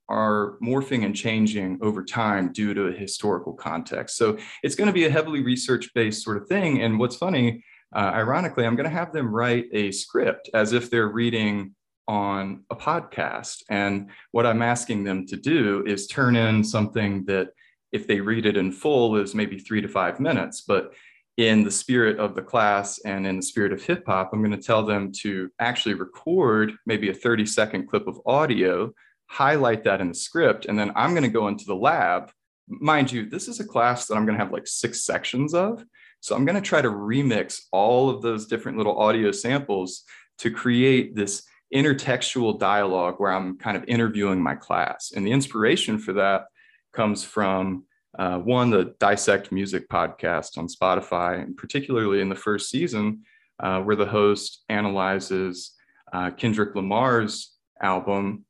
are 0.09 0.59
morphing 0.63 1.07
and 1.07 1.17
changing 1.17 1.79
over 1.81 2.05
time 2.05 2.53
due 2.53 2.75
to 2.75 2.89
a 2.89 2.93
historical 2.93 3.55
context. 3.55 4.17
So 4.17 4.37
it's 4.63 4.75
going 4.75 4.89
to 4.89 4.93
be 4.93 5.07
a 5.07 5.11
heavily 5.11 5.43
research 5.43 5.89
based 5.95 6.23
sort 6.23 6.37
of 6.37 6.47
thing. 6.47 6.83
And 6.83 6.99
what's 6.99 7.17
funny 7.17 7.65
uh, 7.95 8.13
ironically, 8.15 8.65
I'm 8.65 8.77
going 8.77 8.89
to 8.89 8.97
have 8.97 9.13
them 9.13 9.35
write 9.35 9.67
a 9.73 9.91
script 9.93 10.51
as 10.55 10.73
if 10.73 10.91
they're 10.91 11.09
reading 11.09 11.75
on 12.09 12.65
a 12.71 12.77
podcast. 12.77 13.63
And 13.71 14.11
what 14.33 14.47
I'm 14.47 14.63
asking 14.63 15.05
them 15.05 15.27
to 15.27 15.37
do 15.37 15.85
is 15.87 16.07
turn 16.07 16.37
in 16.37 16.65
something 16.65 17.25
that, 17.27 17.49
if 17.93 18.07
they 18.07 18.21
read 18.21 18.47
it 18.47 18.57
in 18.57 18.73
full, 18.73 19.17
is 19.17 19.35
maybe 19.35 19.59
three 19.59 19.83
to 19.83 19.89
five 19.89 20.19
minutes. 20.19 20.63
But 20.63 20.95
in 21.37 21.65
the 21.65 21.71
spirit 21.71 22.19
of 22.19 22.35
the 22.35 22.43
class 22.43 22.99
and 23.01 23.27
in 23.27 23.37
the 23.37 23.43
spirit 23.43 23.73
of 23.73 23.83
hip 23.83 24.05
hop, 24.07 24.31
I'm 24.33 24.43
going 24.43 24.59
to 24.59 24.67
tell 24.67 24.85
them 24.85 25.13
to 25.21 25.51
actually 25.59 25.95
record 25.95 26.73
maybe 26.87 27.11
a 27.11 27.15
30 27.15 27.47
second 27.47 27.89
clip 27.89 28.07
of 28.07 28.21
audio, 28.27 28.93
highlight 29.27 29.85
that 29.85 30.01
in 30.01 30.09
the 30.09 30.15
script, 30.15 30.67
and 30.67 30.79
then 30.79 30.93
I'm 30.95 31.11
going 31.11 31.23
to 31.23 31.29
go 31.29 31.49
into 31.49 31.65
the 31.65 31.75
lab. 31.75 32.31
Mind 32.69 33.11
you, 33.11 33.29
this 33.29 33.49
is 33.49 33.61
a 33.61 33.65
class 33.65 34.07
that 34.07 34.15
I'm 34.15 34.27
going 34.27 34.39
to 34.39 34.45
have 34.45 34.53
like 34.53 34.67
six 34.67 35.05
sections 35.05 35.55
of. 35.55 35.85
So 36.23 36.37
I'm 36.37 36.45
going 36.45 36.55
to 36.55 36.67
try 36.67 36.81
to 36.81 36.89
remix 36.89 37.63
all 37.73 38.09
of 38.09 38.23
those 38.23 38.47
different 38.47 38.79
little 38.79 38.97
audio 38.97 39.33
samples 39.33 40.05
to 40.39 40.53
create 40.53 41.17
this 41.17 41.43
intertextual 41.75 42.61
dialogue 42.61 43.17
where 43.19 43.33
I'm 43.33 43.59
kind 43.59 43.77
of 43.77 43.85
interviewing 43.89 44.41
my 44.41 44.55
class. 44.55 45.13
And 45.17 45.27
the 45.27 45.33
inspiration 45.33 45.99
for 45.99 46.13
that 46.13 46.45
comes 46.93 47.25
from 47.25 47.87
uh, 48.17 48.39
one, 48.39 48.71
the 48.71 48.95
Dissect 49.01 49.51
Music 49.51 49.89
podcast 49.89 50.59
on 50.59 50.69
Spotify, 50.69 51.43
and 51.43 51.57
particularly 51.57 52.21
in 52.21 52.29
the 52.29 52.37
first 52.37 52.71
season, 52.71 53.23
uh, 53.59 53.81
where 53.81 53.97
the 53.97 54.07
host 54.07 54.63
analyzes 54.69 55.73
uh, 56.13 56.31
Kendrick 56.31 56.77
Lamar's 56.77 57.53
album, 57.81 58.45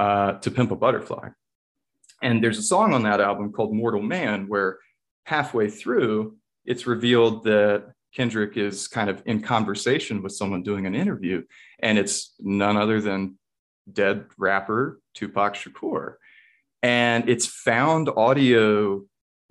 uh, 0.00 0.32
To 0.32 0.50
Pimp 0.50 0.72
a 0.72 0.76
Butterfly. 0.76 1.28
And 2.20 2.42
there's 2.42 2.58
a 2.58 2.62
song 2.62 2.94
on 2.94 3.04
that 3.04 3.20
album 3.20 3.52
called 3.52 3.72
Mortal 3.72 4.02
Man, 4.02 4.48
where 4.48 4.78
halfway 5.24 5.70
through, 5.70 6.36
it's 6.66 6.86
revealed 6.86 7.44
that 7.44 7.92
Kendrick 8.14 8.56
is 8.56 8.88
kind 8.88 9.10
of 9.10 9.22
in 9.26 9.42
conversation 9.42 10.22
with 10.22 10.32
someone 10.32 10.62
doing 10.62 10.86
an 10.86 10.94
interview, 10.94 11.44
and 11.80 11.98
it's 11.98 12.34
none 12.40 12.76
other 12.76 13.00
than 13.00 13.38
dead 13.92 14.26
rapper 14.38 15.00
Tupac 15.14 15.54
Shakur. 15.54 16.14
And 16.82 17.28
it's 17.28 17.46
found 17.46 18.08
audio 18.08 19.02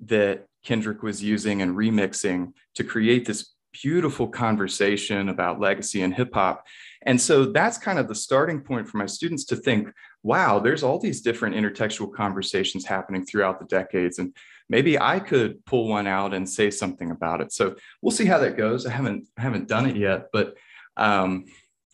that 0.06 0.46
Kendrick 0.64 1.04
was 1.04 1.24
using 1.24 1.62
and 1.62 1.76
remixing 1.76 2.54
to 2.76 2.84
create 2.84 3.26
this 3.26 3.54
beautiful 3.72 4.28
conversation 4.28 5.30
about 5.30 5.60
legacy 5.60 6.02
and 6.02 6.14
hip 6.14 6.34
hop. 6.34 6.66
And 7.06 7.22
so 7.22 7.46
that's 7.46 7.78
kind 7.78 8.00
of 8.00 8.08
the 8.08 8.16
starting 8.16 8.62
point 8.62 8.88
for 8.88 8.98
my 8.98 9.06
students 9.06 9.46
to 9.46 9.56
think, 9.56 9.90
wow, 10.24 10.60
there's 10.60 10.82
all 10.82 11.00
these 11.00 11.22
different 11.22 11.56
intertextual 11.56 12.12
conversations 12.14 12.86
happening 12.86 13.26
throughout 13.26 13.60
the 13.60 13.66
decades. 13.66 14.18
And 14.18 14.36
maybe 14.70 15.00
I 15.00 15.20
could 15.20 15.64
pull 15.66 15.88
one 15.88 16.08
out 16.08 16.34
and 16.34 16.50
say 16.50 16.72
something 16.72 17.12
about 17.12 17.42
it. 17.42 17.52
So 17.52 17.76
we'll 18.02 18.12
see 18.12 18.26
how 18.26 18.40
that 18.40 18.58
goes. 18.58 18.86
I 18.86 18.92
haven't 18.92 19.28
I 19.38 19.42
haven't 19.42 19.68
done 19.68 19.88
it 19.88 19.96
yet, 19.96 20.28
but 20.34 20.56
um, 20.98 21.46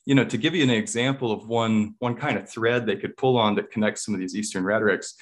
you 0.06 0.15
know, 0.15 0.26
to 0.26 0.38
give 0.38 0.56
you 0.56 0.63
an 0.63 0.69
example 0.69 1.32
of 1.32 1.47
one 1.47 1.95
one 2.00 2.15
kind 2.15 2.38
of 2.38 2.50
thread 2.50 2.86
they 2.86 2.95
could 2.95 3.17
pull 3.17 3.38
on 3.38 3.56
that 3.56 3.71
connects 3.71 4.06
some 4.06 4.13
of 4.13 4.19
these 4.19 4.36
Eastern 4.36 4.63
rhetorics. 4.63 5.15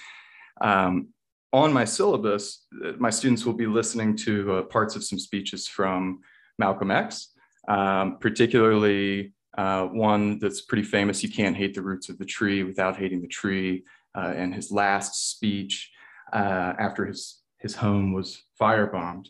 Um, 0.61 1.09
on 1.51 1.73
my 1.73 1.83
syllabus, 1.83 2.67
uh, 2.85 2.91
my 2.99 3.09
students 3.09 3.43
will 3.43 3.53
be 3.53 3.65
listening 3.65 4.15
to 4.17 4.53
uh, 4.53 4.61
parts 4.63 4.95
of 4.95 5.03
some 5.03 5.17
speeches 5.17 5.67
from 5.67 6.19
Malcolm 6.59 6.91
X, 6.91 7.29
um, 7.67 8.17
particularly 8.19 9.33
uh, 9.57 9.85
one 9.85 10.39
that's 10.39 10.61
pretty 10.61 10.83
famous. 10.83 11.23
You 11.23 11.31
can't 11.31 11.55
hate 11.55 11.73
the 11.73 11.81
roots 11.81 12.09
of 12.09 12.17
the 12.17 12.25
tree 12.25 12.63
without 12.63 12.97
hating 12.97 13.21
the 13.21 13.27
tree. 13.27 13.83
Uh, 14.15 14.33
and 14.35 14.53
his 14.53 14.71
last 14.71 15.31
speech 15.31 15.91
uh, 16.33 16.73
after 16.79 17.05
his 17.05 17.39
his 17.59 17.75
home 17.75 18.13
was 18.13 18.41
firebombed. 18.59 19.27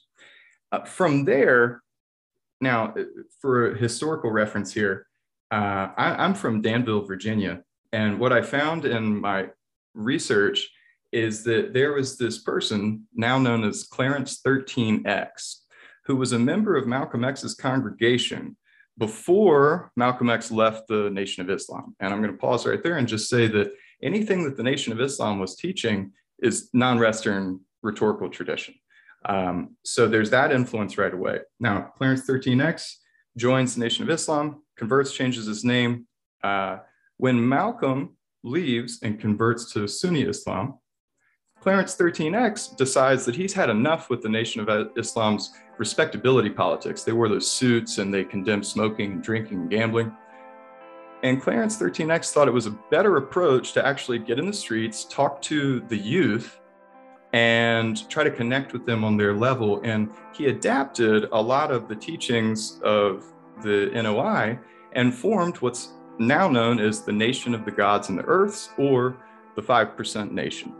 Uh, 0.71 0.86
from 0.86 1.25
there, 1.25 1.82
now 2.62 2.93
uh, 2.97 3.03
for 3.41 3.73
historical 3.73 4.32
reference 4.32 4.71
here, 4.71 5.08
uh, 5.51 5.89
I, 5.97 6.25
am 6.25 6.36
from 6.36 6.62
Danville, 6.62 7.05
Virginia. 7.05 7.63
And 7.91 8.19
what 8.19 8.32
I 8.32 8.41
found 8.41 8.86
in 8.86 9.19
my 9.19 9.47
research 9.95 10.69
is 11.12 11.43
that 11.45 11.73
there 11.73 11.93
was 11.93 12.17
this 12.17 12.38
person 12.38 13.08
now 13.15 13.39
known 13.39 13.63
as 13.63 13.84
Clarence 13.84 14.41
13X, 14.45 15.55
who 16.05 16.15
was 16.15 16.34
a 16.34 16.39
member 16.39 16.75
of 16.75 16.86
Malcolm 16.86 17.23
X's 17.23 17.55
congregation 17.55 18.55
before 18.99 19.91
Malcolm 19.95 20.29
X 20.29 20.51
left 20.51 20.88
the 20.88 21.09
Nation 21.09 21.41
of 21.41 21.49
Islam. 21.49 21.95
And 21.99 22.13
I'm 22.13 22.21
going 22.21 22.33
to 22.33 22.38
pause 22.38 22.67
right 22.67 22.83
there 22.83 22.97
and 22.97 23.07
just 23.07 23.29
say 23.29 23.47
that 23.47 23.71
anything 24.03 24.43
that 24.43 24.57
the 24.57 24.63
Nation 24.63 24.91
of 24.93 24.99
Islam 24.99 25.39
was 25.39 25.55
teaching 25.55 26.12
is 26.39 26.69
non 26.73 26.99
Western 26.99 27.62
rhetorical 27.81 28.29
tradition. 28.29 28.75
Um, 29.25 29.75
so 29.83 30.07
there's 30.07 30.29
that 30.29 30.51
influence 30.51 30.97
right 30.97 31.13
away. 31.13 31.39
Now, 31.59 31.93
Clarence 31.97 32.27
13X 32.27 32.93
joins 33.38 33.73
the 33.73 33.81
Nation 33.81 34.03
of 34.03 34.09
Islam, 34.09 34.63
converts, 34.77 35.13
changes 35.13 35.45
his 35.45 35.63
name. 35.63 36.05
Uh, 36.43 36.77
when 37.17 37.47
Malcolm 37.47 38.17
leaves 38.43 38.99
and 39.01 39.19
converts 39.19 39.73
to 39.73 39.88
Sunni 39.88 40.23
Islam, 40.23 40.77
Clarence 41.61 41.95
13X 41.97 42.77
decides 42.77 43.25
that 43.25 43.35
he's 43.35 43.53
had 43.53 43.69
enough 43.69 44.09
with 44.09 44.21
the 44.21 44.29
Nation 44.29 44.61
of 44.61 44.91
Islam's 44.97 45.51
respectability 45.77 46.49
politics. 46.49 47.03
They 47.03 47.11
wore 47.11 47.27
those 47.27 47.49
suits 47.49 47.97
and 47.97 48.13
they 48.13 48.23
condemned 48.23 48.65
smoking, 48.65 49.19
drinking, 49.19 49.61
and 49.61 49.69
gambling. 49.69 50.15
And 51.23 51.41
Clarence 51.41 51.77
13X 51.77 52.31
thought 52.31 52.47
it 52.47 52.53
was 52.53 52.65
a 52.65 52.77
better 52.91 53.17
approach 53.17 53.73
to 53.73 53.85
actually 53.85 54.19
get 54.19 54.39
in 54.39 54.45
the 54.45 54.53
streets, 54.53 55.03
talk 55.03 55.41
to 55.43 55.81
the 55.89 55.97
youth, 55.97 56.61
and 57.33 58.09
try 58.09 58.23
to 58.23 58.31
connect 58.31 58.71
with 58.71 58.85
them 58.85 59.03
on 59.03 59.17
their 59.17 59.33
level. 59.33 59.81
And 59.83 60.09
he 60.33 60.47
adapted 60.47 61.27
a 61.33 61.41
lot 61.41 61.71
of 61.71 61.89
the 61.89 61.95
teachings 61.95 62.79
of 62.83 63.25
the 63.61 63.91
NOI 63.93 64.57
and 64.93 65.13
formed 65.13 65.57
what's 65.57 65.89
now 66.19 66.47
known 66.47 66.79
as 66.79 67.03
the 67.03 67.11
Nation 67.11 67.53
of 67.53 67.65
the 67.65 67.71
Gods 67.71 68.07
and 68.09 68.17
the 68.17 68.23
Earths, 68.23 68.69
or 68.77 69.17
the 69.55 69.61
5% 69.61 70.31
Nation. 70.31 70.73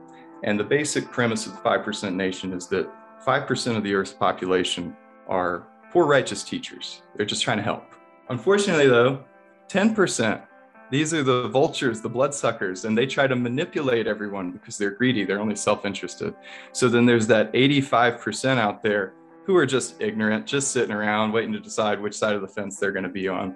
And 0.44 0.60
the 0.60 0.64
basic 0.64 1.12
premise 1.12 1.46
of 1.46 1.54
the 1.54 1.60
5% 1.60 2.16
Nation 2.16 2.54
is 2.54 2.68
that 2.68 2.90
5% 3.26 3.78
of 3.78 3.84
the 3.84 3.94
Earth's 3.94 4.14
population 4.14 4.96
are 5.28 5.68
poor, 5.92 6.06
righteous 6.06 6.44
teachers. 6.44 7.02
They're 7.16 7.26
just 7.26 7.44
trying 7.44 7.58
to 7.58 7.64
help. 7.64 7.94
Unfortunately, 8.30 8.88
though, 8.88 9.24
10% 9.68 10.44
these 10.90 11.14
are 11.14 11.24
the 11.24 11.48
vultures, 11.50 12.02
the 12.02 12.10
bloodsuckers, 12.10 12.86
and 12.86 12.98
they 12.98 13.06
try 13.06 13.28
to 13.28 13.36
manipulate 13.36 14.08
everyone 14.08 14.52
because 14.52 14.78
they're 14.78 14.92
greedy. 14.92 15.24
They're 15.24 15.40
only 15.40 15.56
self 15.56 15.86
interested. 15.86 16.34
So 16.72 16.90
then 16.90 17.06
there's 17.06 17.28
that 17.28 17.54
85% 17.54 18.58
out 18.58 18.82
there 18.82 19.14
who 19.46 19.56
are 19.56 19.66
just 19.66 20.02
ignorant, 20.02 20.46
just 20.46 20.72
sitting 20.72 20.92
around 20.92 21.32
waiting 21.32 21.54
to 21.54 21.60
decide 21.60 22.02
which 22.02 22.16
side 22.16 22.36
of 22.36 22.42
the 22.42 22.48
fence 22.48 22.78
they're 22.78 22.92
going 22.92 23.04
to 23.04 23.10
be 23.10 23.28
on. 23.28 23.56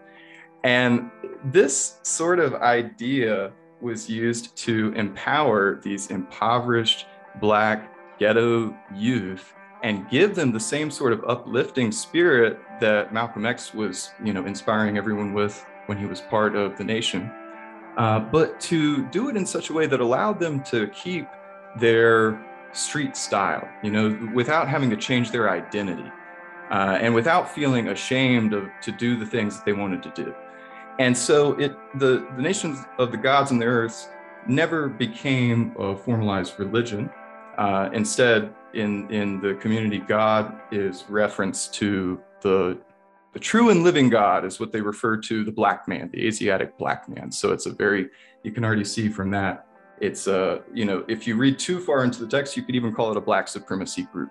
And 0.64 1.10
this 1.46 2.00
sort 2.04 2.40
of 2.40 2.56
idea 2.56 3.52
was 3.84 4.10
used 4.10 4.56
to 4.56 4.94
empower 4.96 5.80
these 5.84 6.10
impoverished 6.10 7.06
Black 7.40 7.90
ghetto 8.18 8.76
youth 8.96 9.54
and 9.84 10.10
give 10.10 10.34
them 10.34 10.52
the 10.52 10.60
same 10.60 10.90
sort 10.90 11.12
of 11.12 11.24
uplifting 11.28 11.92
spirit 11.92 12.58
that 12.80 13.14
Malcolm 13.14 13.46
X 13.46 13.74
was, 13.74 14.12
you 14.24 14.34
know, 14.34 14.46
inspiring 14.46 14.98
everyone 14.98 15.34
with 15.34 15.66
when 15.88 15.98
he 15.98 16.06
was 16.06 16.22
part 16.22 16.56
of 16.56 16.78
the 16.78 16.84
nation, 16.84 17.30
uh, 17.98 18.20
but 18.20 18.60
to 18.62 19.06
do 19.08 19.30
it 19.30 19.36
in 19.36 19.46
such 19.46 19.70
a 19.70 19.74
way 19.74 19.86
that 19.86 20.00
allowed 20.00 20.40
them 20.40 20.64
to 20.64 20.88
keep 20.88 21.28
their 21.80 22.42
street 22.72 23.18
style, 23.18 23.68
you 23.84 23.92
know, 23.92 24.32
without 24.34 24.70
having 24.70 24.90
to 24.90 24.96
change 24.96 25.32
their 25.32 25.50
identity 25.50 26.10
uh, 26.72 26.98
and 27.02 27.14
without 27.14 27.54
feeling 27.54 27.90
ashamed 27.90 28.54
of 28.54 28.70
to 28.82 28.92
do 28.92 29.18
the 29.18 29.26
things 29.26 29.58
that 29.58 29.66
they 29.66 29.74
wanted 29.74 30.02
to 30.02 30.12
do. 30.16 30.34
And 31.00 31.18
so 31.18 31.54
it 31.60 31.76
the, 31.96 32.28
the 32.36 32.42
nations 32.42 32.80
of 33.00 33.12
the 33.12 33.18
gods 33.18 33.52
and 33.52 33.62
the 33.62 33.66
earths 33.66 34.10
never 34.48 34.88
became 34.88 35.74
a 35.80 35.96
formalized 35.96 36.60
religion. 36.60 37.10
Uh, 37.58 37.90
instead, 37.94 38.54
in, 38.74 39.10
in 39.12 39.40
the 39.40 39.54
community, 39.56 40.00
God 40.00 40.60
is 40.72 41.06
referenced 41.08 41.74
to 41.76 42.20
the 42.42 42.78
the 43.34 43.40
true 43.40 43.72
and 43.72 43.84
living 43.84 44.10
God 44.10 44.46
is 44.46 44.60
what 44.60 44.72
they 44.72 44.82
refer 44.82 45.18
to 45.18 45.44
the 45.44 45.52
black 45.52 45.88
man, 45.88 46.10
the 46.14 46.28
Asiatic 46.28 46.78
black 46.78 47.10
man. 47.10 47.32
So 47.32 47.52
it's 47.52 47.66
a 47.66 47.72
very, 47.72 48.10
you 48.44 48.52
can 48.52 48.64
already 48.64 48.86
see 48.86 49.10
from 49.10 49.32
that, 49.32 49.66
it's 50.00 50.28
a, 50.28 50.62
you 50.72 50.86
know, 50.86 51.04
if 51.08 51.26
you 51.26 51.36
read 51.36 51.58
too 51.58 51.80
far 51.80 52.04
into 52.04 52.20
the 52.20 52.28
text, 52.28 52.56
you 52.56 52.62
could 52.62 52.76
even 52.76 52.94
call 52.94 53.10
it 53.10 53.18
a 53.18 53.22
black 53.22 53.48
supremacy 53.48 54.04
group. 54.14 54.30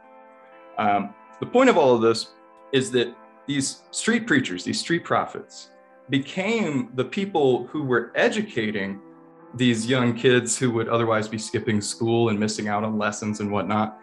Um, 0.79 1.15
the 1.41 1.47
point 1.47 1.69
of 1.69 1.77
all 1.77 1.97
of 1.97 2.01
this 2.01 2.29
is 2.73 2.93
that 2.93 3.13
these 3.49 3.83
street 3.91 4.25
preachers, 4.25 4.63
these 4.63 4.79
street 4.79 5.03
prophets, 5.03 5.71
became 6.13 6.91
the 6.95 7.05
people 7.05 7.67
who 7.69 7.83
were 7.83 8.13
educating 8.15 9.01
these 9.55 9.87
young 9.87 10.15
kids 10.15 10.59
who 10.59 10.71
would 10.71 10.87
otherwise 10.87 11.27
be 11.27 11.39
skipping 11.39 11.81
school 11.81 12.29
and 12.29 12.39
missing 12.39 12.69
out 12.69 12.85
on 12.85 12.99
lessons 12.99 13.41
and 13.41 13.51
whatnot. 13.51 13.99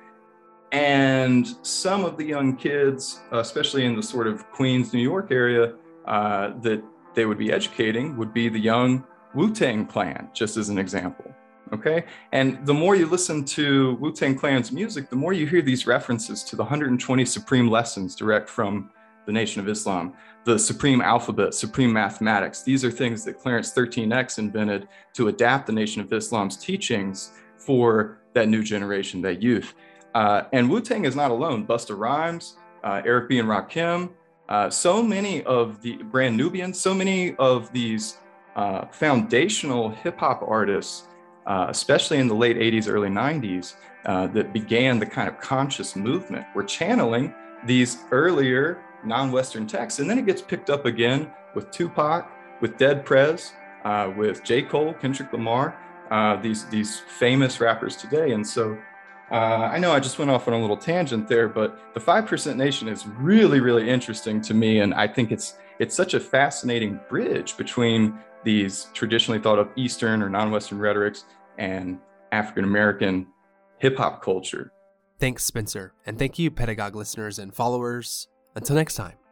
And 0.71 1.47
some 1.61 2.03
of 2.03 2.17
the 2.17 2.25
young 2.25 2.57
kids, 2.57 3.21
especially 3.31 3.85
in 3.85 3.95
the 3.95 4.01
sort 4.01 4.25
of 4.25 4.49
Queens, 4.51 4.91
New 4.91 5.03
York 5.03 5.31
area, 5.31 5.75
uh, 6.07 6.53
that 6.61 6.83
they 7.13 7.25
would 7.25 7.37
be 7.37 7.51
educating 7.51 8.17
would 8.17 8.33
be 8.33 8.49
the 8.49 8.59
young 8.59 9.03
Wu 9.35 9.53
Tang 9.53 9.85
Clan, 9.85 10.29
just 10.33 10.57
as 10.57 10.69
an 10.69 10.79
example. 10.79 11.31
Okay. 11.73 12.05
And 12.31 12.65
the 12.65 12.73
more 12.73 12.95
you 12.95 13.05
listen 13.05 13.45
to 13.45 13.93
Wu 14.01 14.11
Tang 14.11 14.33
Clan's 14.33 14.71
music, 14.71 15.11
the 15.11 15.15
more 15.15 15.33
you 15.33 15.45
hear 15.45 15.61
these 15.61 15.85
references 15.85 16.43
to 16.45 16.55
the 16.55 16.63
120 16.63 17.23
supreme 17.25 17.69
lessons 17.69 18.15
direct 18.15 18.49
from 18.49 18.89
the 19.27 19.31
Nation 19.31 19.61
of 19.61 19.69
Islam, 19.69 20.15
the 20.45 20.57
supreme 20.57 21.01
alphabet, 21.01 21.53
supreme 21.53 21.91
mathematics. 21.91 22.63
These 22.63 22.83
are 22.85 22.91
things 22.91 23.23
that 23.25 23.39
Clarence 23.39 23.73
13X 23.73 24.39
invented 24.39 24.87
to 25.13 25.27
adapt 25.27 25.67
the 25.67 25.73
Nation 25.73 26.01
of 26.01 26.11
Islam's 26.11 26.57
teachings 26.57 27.31
for 27.57 28.19
that 28.33 28.47
new 28.47 28.63
generation, 28.63 29.21
that 29.21 29.41
youth. 29.41 29.73
Uh, 30.15 30.43
and 30.53 30.69
Wu 30.69 30.81
Tang 30.81 31.05
is 31.05 31.15
not 31.15 31.31
alone. 31.31 31.67
Busta 31.67 31.97
Rhymes, 31.97 32.55
uh, 32.83 33.01
Eric 33.05 33.29
B. 33.29 33.39
and 33.39 33.47
Rakim, 33.47 34.09
uh, 34.47 34.69
so 34.69 35.03
many 35.03 35.43
of 35.43 35.81
the 35.81 35.97
Brand 35.97 36.35
Nubians, 36.35 36.79
so 36.79 36.93
many 36.93 37.35
of 37.35 37.71
these 37.71 38.17
uh, 38.55 38.87
foundational 38.87 39.89
hip 39.89 40.17
hop 40.17 40.43
artists, 40.47 41.03
uh, 41.45 41.67
especially 41.69 42.17
in 42.17 42.27
the 42.27 42.33
late 42.33 42.57
80s, 42.57 42.89
early 42.89 43.09
90s, 43.09 43.75
uh, 44.05 44.27
that 44.27 44.53
began 44.53 44.97
the 44.97 45.05
kind 45.05 45.27
of 45.27 45.39
conscious 45.39 45.95
movement, 45.95 46.45
were 46.55 46.63
channeling 46.63 47.33
these 47.65 47.99
earlier 48.11 48.81
non-Western 49.05 49.67
texts, 49.67 49.99
and 49.99 50.09
then 50.09 50.17
it 50.19 50.25
gets 50.25 50.41
picked 50.41 50.69
up 50.69 50.85
again 50.85 51.31
with 51.55 51.71
Tupac, 51.71 52.29
with 52.61 52.77
Dead 52.77 53.05
Prez, 53.05 53.53
uh, 53.85 54.11
with 54.15 54.43
J. 54.43 54.61
Cole, 54.61 54.93
Kendrick 54.93 55.31
Lamar, 55.31 55.77
uh, 56.11 56.35
these 56.41 56.65
these 56.65 56.99
famous 56.99 57.59
rappers 57.59 57.95
today. 57.95 58.31
And 58.33 58.45
so 58.45 58.77
uh, 59.31 59.69
I 59.71 59.77
know 59.77 59.91
I 59.91 59.99
just 59.99 60.17
went 60.17 60.31
off 60.31 60.47
on 60.47 60.53
a 60.53 60.59
little 60.59 60.77
tangent 60.77 61.27
there, 61.27 61.47
but 61.47 61.79
the 61.93 61.99
Five 61.99 62.25
Percent 62.25 62.57
Nation 62.57 62.87
is 62.87 63.05
really 63.07 63.59
really 63.59 63.89
interesting 63.89 64.41
to 64.41 64.53
me, 64.53 64.79
and 64.79 64.93
I 64.93 65.07
think 65.07 65.31
it's 65.31 65.55
it's 65.79 65.95
such 65.95 66.13
a 66.13 66.19
fascinating 66.19 66.99
bridge 67.09 67.55
between 67.55 68.19
these 68.43 68.87
traditionally 68.93 69.39
thought 69.39 69.59
of 69.59 69.69
Eastern 69.75 70.21
or 70.21 70.29
non-Western 70.29 70.79
rhetorics 70.79 71.25
and 71.57 71.99
African 72.31 72.63
American 72.63 73.27
hip 73.77 73.97
hop 73.97 74.21
culture. 74.21 74.71
Thanks, 75.19 75.43
Spencer, 75.43 75.93
and 76.05 76.17
thank 76.17 76.39
you, 76.39 76.49
Pedagogue 76.49 76.95
listeners 76.95 77.37
and 77.39 77.53
followers. 77.53 78.27
Until 78.59 78.75
next 78.75 78.95
time. 78.95 79.28